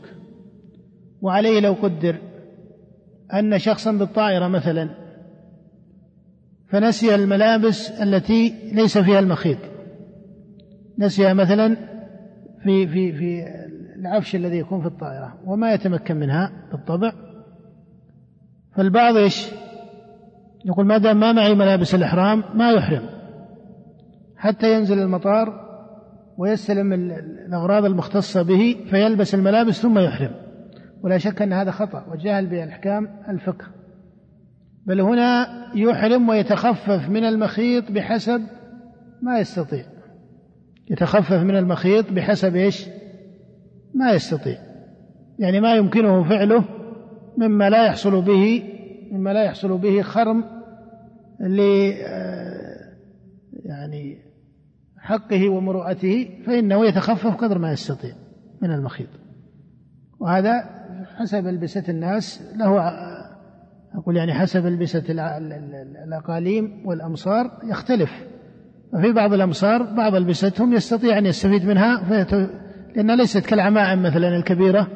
[1.22, 2.16] وعليه لو قدر
[3.34, 4.90] أن شخصا بالطائرة مثلا
[6.68, 9.58] فنسي الملابس التي ليس فيها المخيط.
[10.98, 11.76] نسيها مثلا
[12.64, 13.44] في في في
[13.96, 17.12] العفش الذي يكون في الطائرة وما يتمكن منها بالطبع.
[18.76, 19.46] فالبعض إيش؟
[20.64, 23.02] يقول ما دام ما معي ملابس الإحرام ما يحرم.
[24.36, 25.69] حتى ينزل المطار
[26.40, 26.92] ويستلم
[27.46, 30.30] الأغراض المختصة به فيلبس الملابس ثم يحرم.
[31.02, 33.66] ولا شك أن هذا خطأ وجهل بأحكام الفقه.
[34.86, 38.42] بل هنا يحرم ويتخفف من المخيط بحسب
[39.22, 39.84] ما يستطيع.
[40.90, 42.86] يتخفف من المخيط بحسب إيش؟
[43.94, 44.58] ما يستطيع.
[45.38, 46.64] يعني ما يمكنه فعله
[47.38, 48.62] مما لا يحصل به
[49.12, 50.44] مما لا يحصل به خرم
[51.40, 51.60] ل
[53.64, 54.29] يعني
[55.10, 58.12] حقه ومروءته فإنه يتخفف قدر ما يستطيع
[58.62, 59.08] من المخيط.
[60.20, 60.52] وهذا
[61.18, 62.78] حسب ألبسة الناس له
[63.94, 65.04] أقول يعني حسب ألبسة
[66.06, 68.10] الأقاليم والأمصار يختلف.
[68.94, 72.24] وفي بعض الأمصار بعض ألبستهم يستطيع أن يستفيد منها
[72.96, 74.88] لأنها ليست كالعمائم مثلا الكبيرة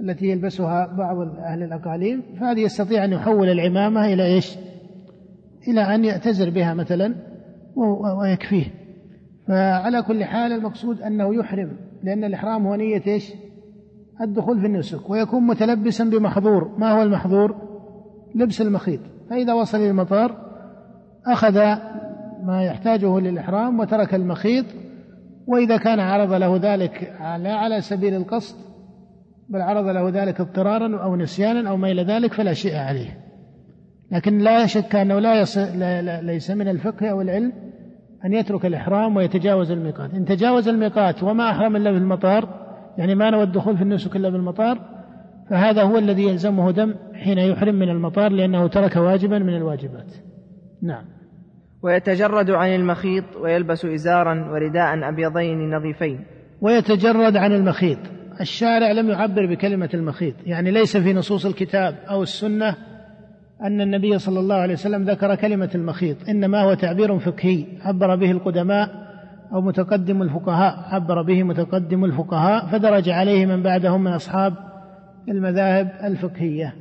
[0.00, 4.56] التي يلبسها بعض أهل الأقاليم فهذه يستطيع أن يحول العمامة إلى إيش؟
[5.68, 7.14] إلى أن يعتذر بها مثلا
[8.20, 8.81] ويكفيه.
[9.48, 13.32] فعلى كل حال المقصود أنه يحرم لأن الإحرام هو نية إيش؟
[14.20, 16.78] الدخول في النسك ويكون متلبسا بمحظور.
[16.78, 17.56] ما هو المحظور؟
[18.34, 19.00] لبس المخيط.
[19.30, 20.36] فإذا وصل إلى المطار
[21.26, 21.58] أخذ
[22.42, 24.66] ما يحتاجه للإحرام وترك المخيط
[25.46, 28.56] وإذا كان عرض له ذلك لا على سبيل القصد
[29.48, 33.18] بل عرض له ذلك اضطرارا أو نسيانا أو ما إلى ذلك فلا شيء عليه.
[34.10, 35.58] لكن لا شك أنه لا, يص...
[35.58, 37.52] لا, لا ليس من الفقه أو العلم
[38.24, 40.14] أن يترك الإحرام ويتجاوز الميقات.
[40.14, 42.48] إن تجاوز الميقات وما أحرم إلا بالمطار
[42.98, 44.78] يعني ما نوى الدخول في النسك إلا بالمطار
[45.50, 50.12] فهذا هو الذي يلزمه دم حين يحرم من المطار لأنه ترك واجبا من الواجبات.
[50.82, 51.04] نعم.
[51.82, 56.24] ويتجرد عن المخيط ويلبس إزارا ورداء أبيضين نظيفين.
[56.60, 57.98] ويتجرد عن المخيط.
[58.40, 62.76] الشارع لم يعبر بكلمة المخيط يعني ليس في نصوص الكتاب أو السنة
[63.62, 66.28] أن النبي صلى الله عليه وسلم ذكر كلمة المخيط.
[66.28, 67.64] إنما هو تعبير فقهي.
[67.80, 68.88] عبر به القدماء
[69.52, 70.94] أو متقدم الفقهاء.
[70.94, 74.54] عبر به متقدم الفقهاء فدرج عليه من بعدهم من أصحاب
[75.28, 76.74] المذاهب الفقهية.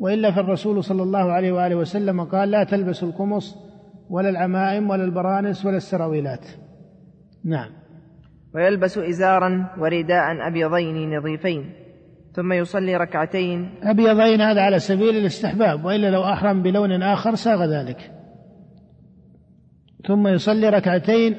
[0.00, 3.56] وإلا فالرسول صلى الله عليه وآله وسلم قال لا تلبسوا القمص
[4.10, 6.46] ولا العمائم ولا البرانس ولا السراويلات.
[7.44, 7.70] نعم.
[8.54, 11.81] ويلبس إزارا ورداء أبيضين نظيفين.
[12.34, 13.70] ثم يصلي ركعتين.
[13.82, 18.10] أبيضين هذا على سبيل الاستحباب وإلا لو أحرم بلون آخر ساغ ذلك.
[20.06, 21.36] ثم يصلي ركعتين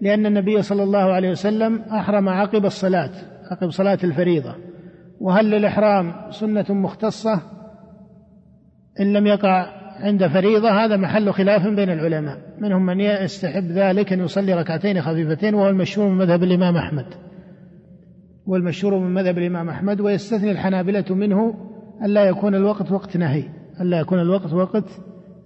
[0.00, 3.10] لأن النبي صلى الله عليه وسلم أحرم عقب الصلاة
[3.50, 4.54] عقب صلاة الفريضة.
[5.20, 7.42] وهل للإحرام سنة مختصة؟
[9.00, 9.66] إن لم يقع
[10.00, 12.38] عند فريضة هذا محل خلاف بين العلماء.
[12.58, 17.06] منهم من يستحب ذلك أن يصلي ركعتين خفيفتين وهو المشهور من مذهب الإمام أحمد.
[18.46, 21.54] والمشهور من مذهب الإمام أحمد ويستثني الحنابلة منه
[22.04, 23.44] ألا يكون الوقت وقت نهي
[23.80, 24.84] ألا يكون الوقت وقت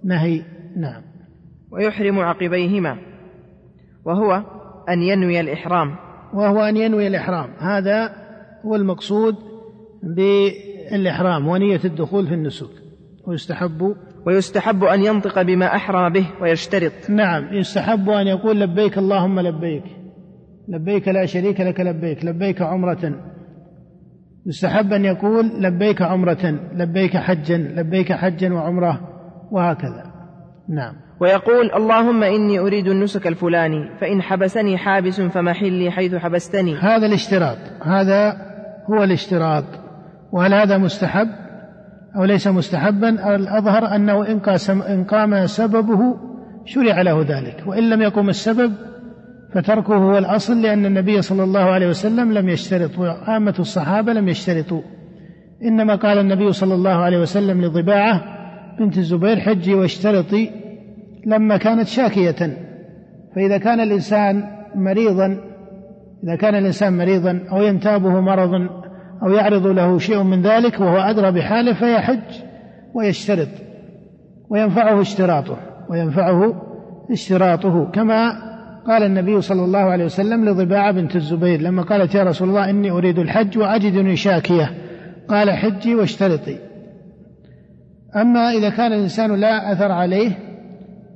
[0.03, 0.41] نهي.
[0.77, 1.01] نعم.
[1.71, 2.97] ويحرم عقبيهما
[4.05, 4.43] وهو
[4.89, 5.95] أن ينوي الإحرام.
[6.33, 7.49] وهو أن ينوي الإحرام.
[7.59, 8.15] هذا
[8.65, 9.35] هو المقصود
[10.03, 12.69] بالإحرام ونية الدخول في النسك
[13.27, 13.95] ويستحب.
[14.27, 17.09] ويستحب أن ينطق بما أحرم به ويشترط.
[17.09, 19.83] نعم يستحب أن يقول لبيك اللهم لبيك.
[20.71, 23.13] لبيك لا شريك لك لبيك لبيك عمرة.
[24.45, 28.99] يستحب أن يقول لبيك عمرة لبيك حجا لبيك حجا وعمرة
[29.51, 30.03] وهكذا.
[30.69, 30.93] نعم.
[31.21, 36.75] ويقول اللهم إني أريد النسك الفلاني فإن حبسني حابس فمحلي حيث حبستني.
[36.75, 38.37] هذا الاشتراط هذا
[38.89, 39.63] هو الاشتراط.
[40.31, 41.27] وهل هذا مستحب؟
[42.15, 44.31] أو ليس مستحبا؟ الأظهر أنه
[44.93, 46.17] إن قام سببه
[46.65, 48.73] شرع له ذلك وإن لم يقم السبب
[49.53, 54.81] فتركه هو الأصل لأن النبي صلى الله عليه وسلم لم يشترط وعامة الصحابة لم يشترطوا.
[55.63, 58.21] إنما قال النبي صلى الله عليه وسلم لضباعة
[58.79, 60.49] بنت الزبير حجي واشترطي
[61.25, 62.57] لما كانت شاكية.
[63.35, 64.43] فإذا كان الإنسان
[64.75, 65.37] مريضا
[66.23, 68.53] إذا كان الإنسان مريضا أو ينتابه مرض
[69.23, 72.43] أو يعرض له شيء من ذلك وهو أدرى بحاله فيحج
[72.93, 73.47] ويشترط
[74.49, 75.57] وينفعه اشتراطه
[75.89, 76.53] وينفعه
[77.11, 77.91] اشتراطه.
[77.91, 78.50] كما
[78.87, 82.91] قال النبي صلى الله عليه وسلم لضباعة بنت الزبير لما قالت يا رسول الله إني
[82.91, 84.71] أريد الحج وأجدني شاكية.
[85.27, 86.57] قال حجي واشترطي.
[88.15, 90.31] أما إذا كان الإنسان لا أثر عليه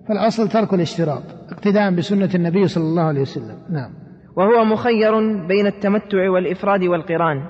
[0.07, 3.57] فالأصل ترك الاشتراط اقتداء بسنة النبي صلى الله عليه وسلم.
[3.70, 3.89] نعم.
[4.38, 7.41] وهو مخير بين التمتع والإفراد والقران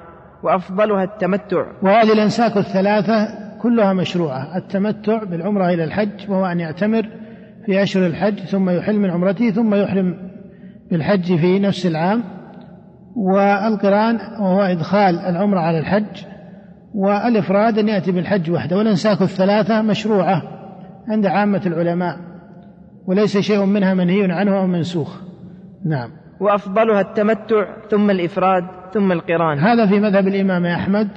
[0.44, 1.66] وأفضلها التمتع.
[1.84, 3.28] وهذه الأنساك الثلاثة
[3.62, 7.10] كلها مشروعة التمتع بالعمرة إلى الحج وهو أن يعتمر
[7.66, 10.18] في أشهر الحج ثم يحل من عمرته ثم يحرم
[10.92, 12.24] بالحج في نفس العام.
[13.16, 16.26] والقرآن وهو إدخال العمرة على الحج
[16.94, 20.42] والإفراد أن يأتي بالحج وحده والأنساك الثلاثة مشروعة
[21.08, 22.18] عند عامة العلماء
[23.08, 25.22] وليس شيء منها منهي عنه أو منسوخ.
[25.86, 26.10] نعم.
[26.42, 28.64] وأفضلها التمتع ثم الإفراد
[28.94, 29.60] ثم القران.
[29.60, 31.08] هذا في مذهب الإمام أحمد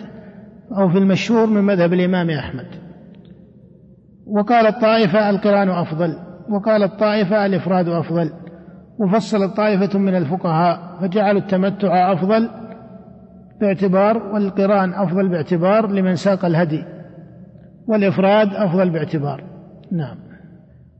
[0.80, 2.66] أو في المشهور من مذهب الإمام أحمد.
[4.26, 6.28] وقال الطائفة القرآن أفضل.
[6.51, 8.32] وقال الطائفة الإفراد أفضل.
[8.99, 12.51] وفصل طائفة من الفقهاء فجعلوا التمتع أفضل
[13.61, 16.84] باعتبار والقران أفضل باعتبار لمن ساق الهدي
[17.88, 19.44] والإفراد أفضل باعتبار.
[19.92, 20.16] نعم.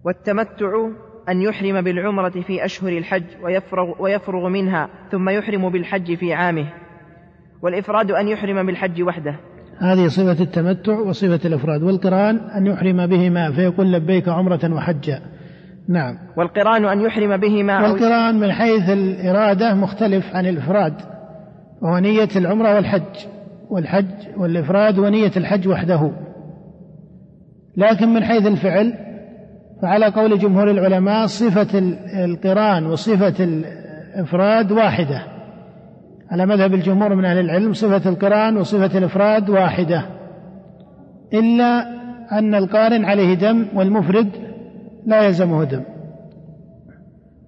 [0.05, 0.89] والتمتع
[1.29, 6.67] أن يحرم بالعمرة في أشهر الحج ويفرغ, ويفرغ منها ثم يحرم بالحج في عامه.
[7.63, 9.37] والإفراد أن يحرم بالحج وحده.
[9.79, 15.21] هذه صفة التمتع وصفة الإفراد والقران أن يحرم بهما فيقول لبيك عمرة وحجا.
[15.89, 16.19] نعم.
[16.37, 20.95] والقرآن أن يحرم بهما والقرآن من حيث الإرادة مختلف عن الإفراد
[21.83, 23.27] وهو نية العمرة والحج.
[23.71, 26.13] والحج والإفراد ونية الحج وحده.
[27.77, 28.95] لكن من حيث الفعل
[29.83, 31.79] فعلى قول جمهور العلماء صفة
[32.25, 35.23] القرآن وصفة الإفراد واحدة.
[36.31, 40.03] على مذهب الجمهور من أهل العلم صفة القرآن وصفة الإفراد واحدة.
[41.35, 41.99] إلا
[42.33, 44.48] أن القارن عليه دم والمفرد
[45.09, 45.83] لا يلزمه دم.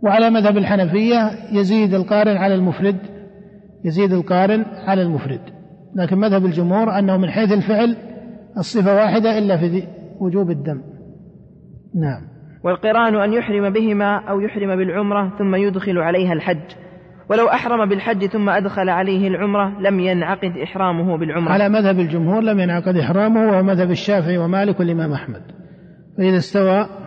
[0.02, 2.96] وعلى مذهب الحنفية يزيد القارن على المفرد
[3.84, 5.40] يزيد القارن على المفرد.
[5.96, 7.96] لكن مذهب الجمهور أنه من حيث الفعل
[8.58, 9.82] الصفة واحدة إلا في
[10.20, 10.82] وجوب الدم.
[11.94, 12.22] نعم.
[12.64, 16.70] والقرآن أن يحرم بهما أو يحرم بالعمرة ثم يدخل عليها الحج.
[17.30, 21.52] ولو أحرم بالحج ثم أدخل عليه العمرة لم ينعقد إحرامه بالعمرة.
[21.52, 25.42] على مذهب الجمهور لم ينعقد إحرامه وهو مذهب الشافعي ومالك والإمام أحمد.
[26.18, 26.99] فإذا استوى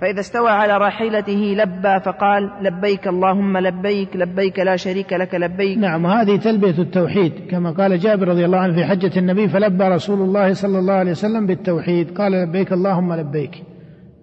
[0.00, 5.78] فإذا استوى على راحلته لبى فقال لبيك اللهم لبيك لبيك لا شريك لك لبيك.
[5.78, 10.20] نعم وهذه تلبية التوحيد كما قال جابر رضي الله عنه في حجة النبي فلبى رسول
[10.20, 13.62] الله صلى الله عليه وسلم بالتوحيد قال لبيك اللهم لبيك.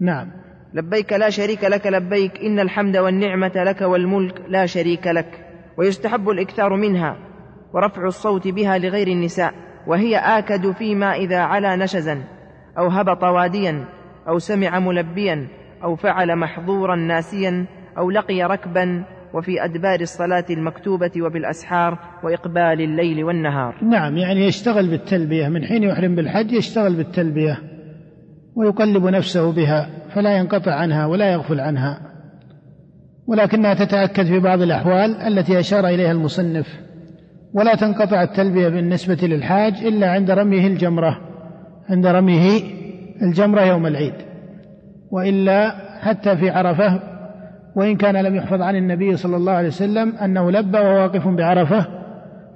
[0.02, 0.28] نعم.
[0.74, 2.40] لبيك لا شريك لك لبيك.
[2.40, 5.46] إن الحمد والنعمة لك والملك لا شريك لك.
[5.78, 7.18] ويستحب الإكثار منها
[7.74, 9.54] ورفع الصوت بها لغير النساء.
[9.88, 12.24] وهي آكد فيما إذا علا نشزا
[12.78, 13.86] أو هبط واديا
[14.28, 15.48] أو سمع ملبيا
[15.84, 17.66] أو فعل محظورا ناسيا
[17.98, 23.76] أو لقي ركبا وفي أدبار الصلاة المكتوبة وبالأسحار وإقبال الليل والنهار.
[23.84, 25.48] نعم يعني يشتغل بالتلبية.
[25.48, 27.58] من حين يحرم بالحج يشتغل بالتلبية
[28.56, 32.02] ويقلب نفسه بها فلا ينقطع عنها ولا يغفل عنها.
[33.28, 36.68] ولكنها تتأكد في بعض الأحوال التي أشار إليها المصنف.
[37.54, 41.18] ولا تنقطع التلبية بالنسبة للحاج إلا عند رميه الجمرة
[41.90, 42.62] عند رميه
[43.22, 44.27] الجمرة يوم العيد.
[45.12, 45.72] وإلا
[46.02, 47.00] حتى في عرفة
[47.76, 51.86] وإن كان لم يحفظ عن النبي صلى الله عليه وسلم أنه لبى وهو واقف بعرفة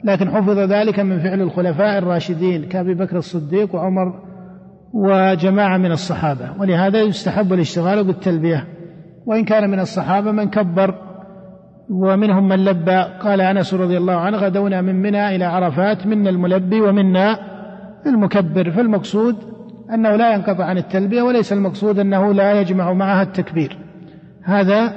[0.04, 4.14] لكن حفظ ذلك من فعل الخلفاء الراشدين كأبي بكر الصديق وعمر
[4.94, 6.50] وجماعة من الصحابة.
[6.60, 8.68] ولهذا يستحب الاشتغال بالتلبية.
[9.26, 10.96] وإن كان من الصحابة من كبر
[11.90, 16.82] ومنهم من لبى قال أنس رضي الله عنه غدونا من منى إلى عرفات منا الملبي
[16.82, 17.38] ومنا
[18.08, 18.72] المكبر.
[18.72, 19.36] فالمقصود
[19.94, 23.78] أنه لا ينقطع عن التلبية وليس المقصود أنه لا يجمع معها التكبير.
[24.44, 24.94] هذا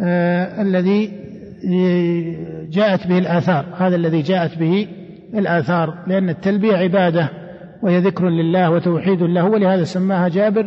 [0.00, 1.26] آه الذي
[2.70, 3.64] جاءت به الآثار.
[3.76, 4.88] هذا الذي جاءت به
[5.34, 7.30] الآثار لأن التلبية عبادة
[7.82, 10.66] وهي ذكر لله وتوحيد له ولهذا سماها جابر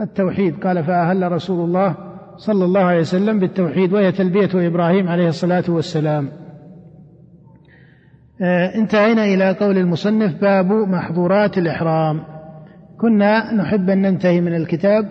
[0.00, 0.64] التوحيد.
[0.64, 1.94] قال فأهل رسول الله
[2.36, 6.28] صلى الله عليه وسلم بالتوحيد وهي تلبية إبراهيم عليه الصلاة والسلام.
[8.42, 12.35] آه، انتهينا إلى قول المصنف باب محظورات الإحرام.
[13.00, 15.08] كنا نحب أن ننتهي من الكتاب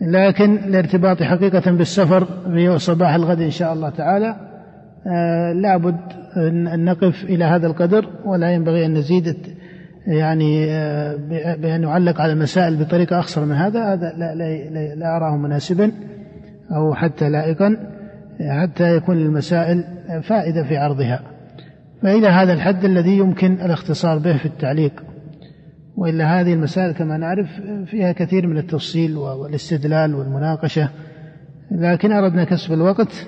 [0.00, 4.36] لكن لارتباط حقيقة بالسفر في صباح الغد إن شاء الله تعالى
[5.06, 5.96] آه، لابد
[6.36, 9.36] أن نقف إلى هذا القدر ولا ينبغي أن نزيد
[10.06, 11.16] يعني آه،
[11.56, 15.92] بأن نعلق على المسائل بطريقة أخصر من هذا هذا لا, لا, لا أراه مناسبا
[16.76, 17.76] أو حتى لائقا
[18.40, 19.84] حتى يكون للمسائل
[20.22, 21.20] فائدة في عرضها.
[22.02, 24.92] فإلى هذا الحد الذي يمكن الاختصار به في التعليق.
[25.96, 27.46] وإلا هذه المسائل كما نعرف
[27.86, 30.88] فيها كثير من التفصيل والاستدلال والمناقشة.
[31.70, 33.26] لكن أردنا كسب الوقت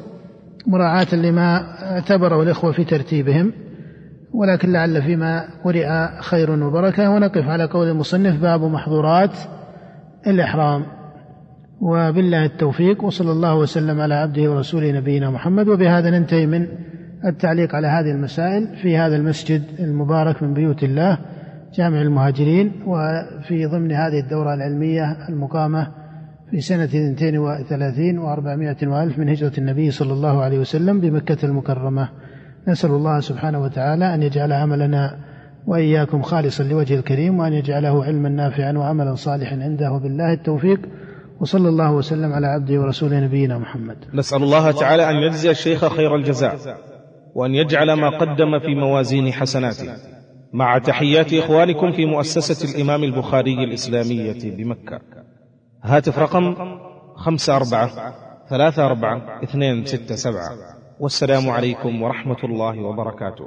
[0.67, 1.61] مراعاة لما
[1.93, 3.53] اعتبره الإخوة في ترتيبهم.
[4.33, 5.89] ولكن لعل فيما قرئ
[6.21, 7.11] خير وبركة.
[7.11, 9.39] ونقف على قول المصنف باب محظورات
[10.27, 10.83] الإحرام.
[11.81, 15.69] وبالله التوفيق وصلى الله وسلم على عبده ورسوله نبينا محمد.
[15.69, 16.67] وبهذا ننتهي من
[17.25, 21.19] التعليق على هذه المسائل في هذا المسجد المبارك من بيوت الله.
[21.77, 25.93] جامع المهاجرين وفي ضمن هذه الدورة العلمية المقامة
[26.51, 32.09] في سنة 32 و400 وألف من هجرة النبي صلى الله عليه وسلم بمكة المكرمة.
[32.69, 35.19] نسأل الله سبحانه وتعالى أن يجعل عملنا
[35.67, 39.99] وإياكم خالصا لوجه الكريم وأن يجعله علما نافعا وعملا صالحا عنده.
[40.03, 40.81] بالله التوفيق
[41.41, 43.97] وصلى الله وسلم على عبده ورسوله نبينا محمد.
[44.15, 46.57] نسأل الله تعالى أن يجزي الشيخ خير الجزاء
[47.35, 50.16] وأن يجعل ما قدم في موازين حسناته.
[50.53, 55.01] مع تحيات إخوانكم في مؤسسة الإمام البخاري الإسلامية بمكة.
[55.83, 56.55] هاتف رقم
[57.15, 58.15] خمسة أربعة
[58.51, 60.51] ثلاثة أربعة اثنين ستة سبعة.
[61.01, 63.45] والسلام عليكم ورحمة الله وبركاته.